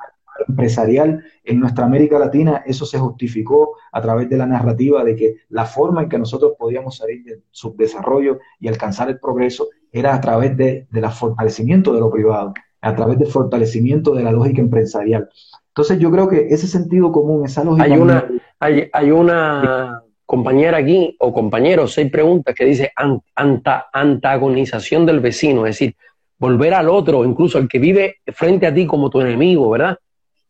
[0.48, 5.36] empresarial en nuestra América Latina, eso se justificó a través de la narrativa de que
[5.50, 10.20] la forma en que nosotros podíamos salir del subdesarrollo y alcanzar el progreso era a
[10.20, 15.28] través de, del fortalecimiento de lo privado, a través del fortalecimiento de la lógica empresarial.
[15.68, 17.84] Entonces yo creo que ese sentido común, esa lógica...
[17.84, 18.28] Hay una,
[18.58, 22.92] hay, hay una compañera aquí, o compañero, seis preguntas que dice
[23.92, 25.96] antagonización del vecino, es decir,
[26.38, 29.96] volver al otro, incluso al que vive frente a ti como tu enemigo, ¿verdad?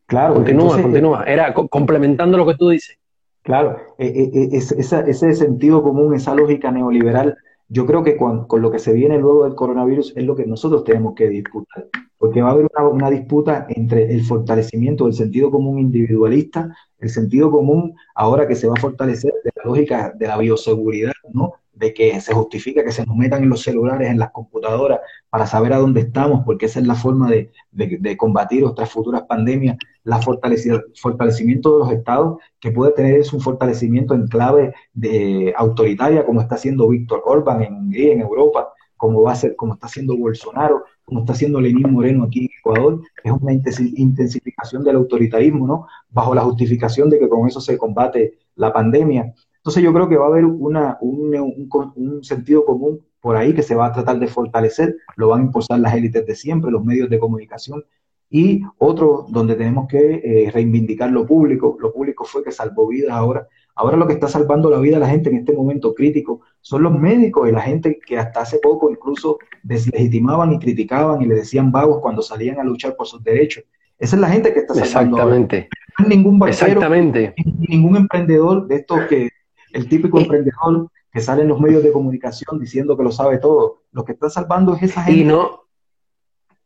[0.05, 0.33] Claro.
[0.33, 1.23] Continúa, continúa.
[1.23, 2.97] Era complementando lo que tú dices.
[3.41, 7.37] Claro, e, e, e, ese sentido común, esa lógica neoliberal,
[7.69, 10.83] yo creo que con, lo que se viene luego del coronavirus es lo que nosotros
[10.83, 15.77] tenemos que disputar, porque va a haber una, disputa entre el fortalecimiento del sentido común
[15.77, 20.37] individualista, el sentido común ahora que se va a fortalecer de la lógica de la
[20.37, 21.53] bioseguridad, ¿no?
[21.79, 24.99] De que se justifica que se nos metan en los celulares, en las computadoras,
[25.29, 29.77] para saber a dónde estamos, porque esa es la forma de, combatir otras futuras pandemias,
[30.03, 36.25] la fortalecimiento de los estados, que puede tener es un fortalecimiento en clave de, autoritaria,
[36.25, 39.87] como está haciendo Víctor Orban en Hungría, en Europa, como va a ser, como está
[39.87, 45.65] haciendo Bolsonaro, como está haciendo Lenín Moreno aquí en Ecuador, es una intensificación del autoritarismo,
[45.65, 45.87] ¿no?
[46.09, 49.33] Bajo la justificación de que con eso se combate la pandemia.
[49.59, 53.75] Entonces yo creo que va a haber una, un, sentido común por ahí que se
[53.75, 57.09] va a tratar de fortalecer, lo van a impulsar las élites de siempre, los medios
[57.09, 57.83] de comunicación,
[58.29, 61.75] y otro donde tenemos que eh, reivindicar lo público.
[61.79, 63.47] Lo público fue que salvó vidas ahora.
[63.75, 66.83] Ahora lo que está salvando la vida de la gente en este momento crítico son
[66.83, 71.35] los médicos y la gente que hasta hace poco incluso deslegitimaban y criticaban y le
[71.35, 73.63] decían vagos cuando salían a luchar por sus derechos.
[73.97, 75.17] Esa es la gente que está salvando.
[75.17, 75.69] Exactamente.
[75.97, 77.33] No hay ningún Exactamente.
[77.67, 79.29] ningún emprendedor de estos que
[79.73, 83.83] el típico emprendedor que sale en los medios de comunicación diciendo que lo sabe todo.
[83.91, 85.21] Lo que está salvando es esa gente.
[85.21, 85.63] Y no,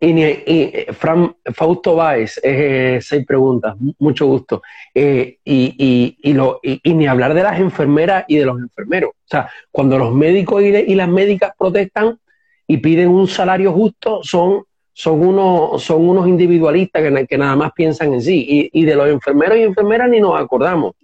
[0.06, 4.62] y, y Fran, Fausto Báez, eh, seis preguntas, mucho gusto.
[4.94, 9.12] Eh, y, y, lo, y, ni hablar de las enfermeras y de los enfermeros.
[9.12, 12.20] O sea, cuando los médicos y, las médicas protestan
[12.68, 17.72] y piden un salario justo, son, son, unos, son unos individualistas que, que nada más
[17.72, 18.70] piensan en sí.
[18.74, 20.96] Y, de los enfermeros y enfermeras ni nos acordamos.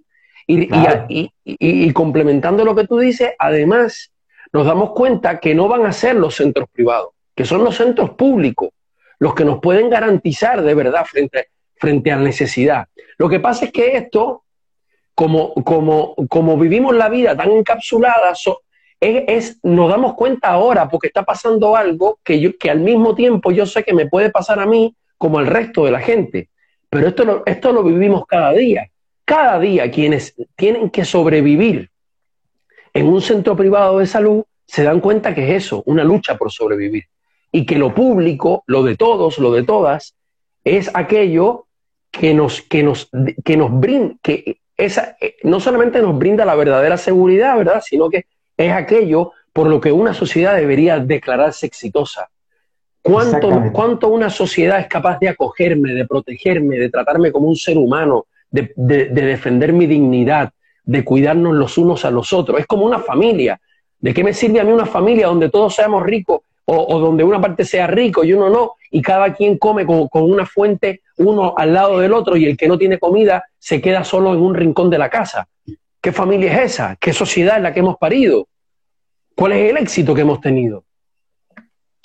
[0.52, 4.12] Y, y, complementando lo que tú dices, además
[4.52, 8.12] nos damos cuenta que no van a ser los centros privados, que son los centros
[8.12, 8.70] públicos
[9.20, 12.88] los que nos pueden garantizar de verdad frente, frente a la necesidad.
[13.20, 14.44] Lo que pasa es que esto,
[15.14, 18.34] como, como, como vivimos la vida tan encapsulada,
[19.00, 23.52] es, nos damos cuenta ahora porque está pasando algo que, yo, que al mismo tiempo
[23.52, 26.50] yo sé que me puede pasar a mí como al resto de la gente.
[26.90, 28.90] Pero esto esto lo vivimos cada día
[29.30, 31.92] cada día quienes tienen que sobrevivir
[32.96, 36.52] en un centro privado de salud se dan cuenta que es eso, una lucha por
[36.52, 37.04] sobrevivir.
[37.52, 40.16] Y que lo público, lo de todos, lo de todas,
[40.64, 41.68] es aquello
[42.10, 43.12] que nos, que nos,
[43.46, 47.84] que nos brinda, que esa, eh, no solamente nos brinda la verdadera seguridad, ¿verdad?
[47.86, 48.26] Sino que
[48.58, 52.32] es aquello por lo que una sociedad debería declararse exitosa.
[53.04, 57.78] ¿Cuánto, ¿Cuánto una sociedad es capaz de acogerme, de protegerme, de tratarme como un ser
[57.78, 60.52] humano, de, defender mi dignidad,
[60.84, 62.60] de cuidarnos los unos a los otros.
[62.60, 63.60] Es como una familia.
[64.00, 67.42] ¿De qué me sirve a mí una familia donde todos seamos ricos o, donde una
[67.42, 68.74] parte sea rico y uno no?
[68.92, 72.68] Y cada quien come con, una fuente uno al lado del otro y el que
[72.68, 75.48] no tiene comida se queda solo en un rincón de la casa.
[76.02, 76.96] ¿Qué familia es esa?
[76.96, 78.48] ¿Qué sociedad es la que hemos parido?
[79.36, 80.86] ¿Cuál es el éxito que hemos tenido?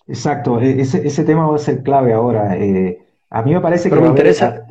[0.06, 2.56] Exacto, e, ese, ese tema va a ser clave ahora.
[2.56, 2.98] Eh,
[3.30, 3.96] a mí me parece que...
[3.96, 4.66] me interesa,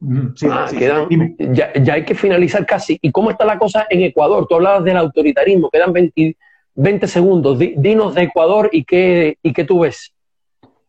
[0.00, 2.98] Ah, ya, ya, hay que finalizar casi.
[3.02, 4.46] ¿Y cómo está la cosa en Ecuador?
[4.48, 6.36] Tú hablabas del autoritarismo, quedan 20,
[6.74, 7.58] 20 segundos.
[7.58, 10.12] dinos de Ecuador y qué, y qué tú ves.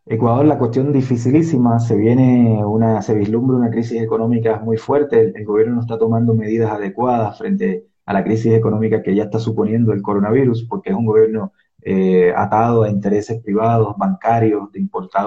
[0.06, 5.46] Ecuador, la cuestión dificilísima, se viene una, se vislumbra una crisis económica muy fuerte, el,
[5.46, 9.94] gobierno no está tomando medidas adecuadas frente a la crisis económica que ya está suponiendo
[9.94, 11.54] el coronavirus, porque es un gobierno
[11.84, 15.20] eh, atado a intereses privados, bancarios, de importadores.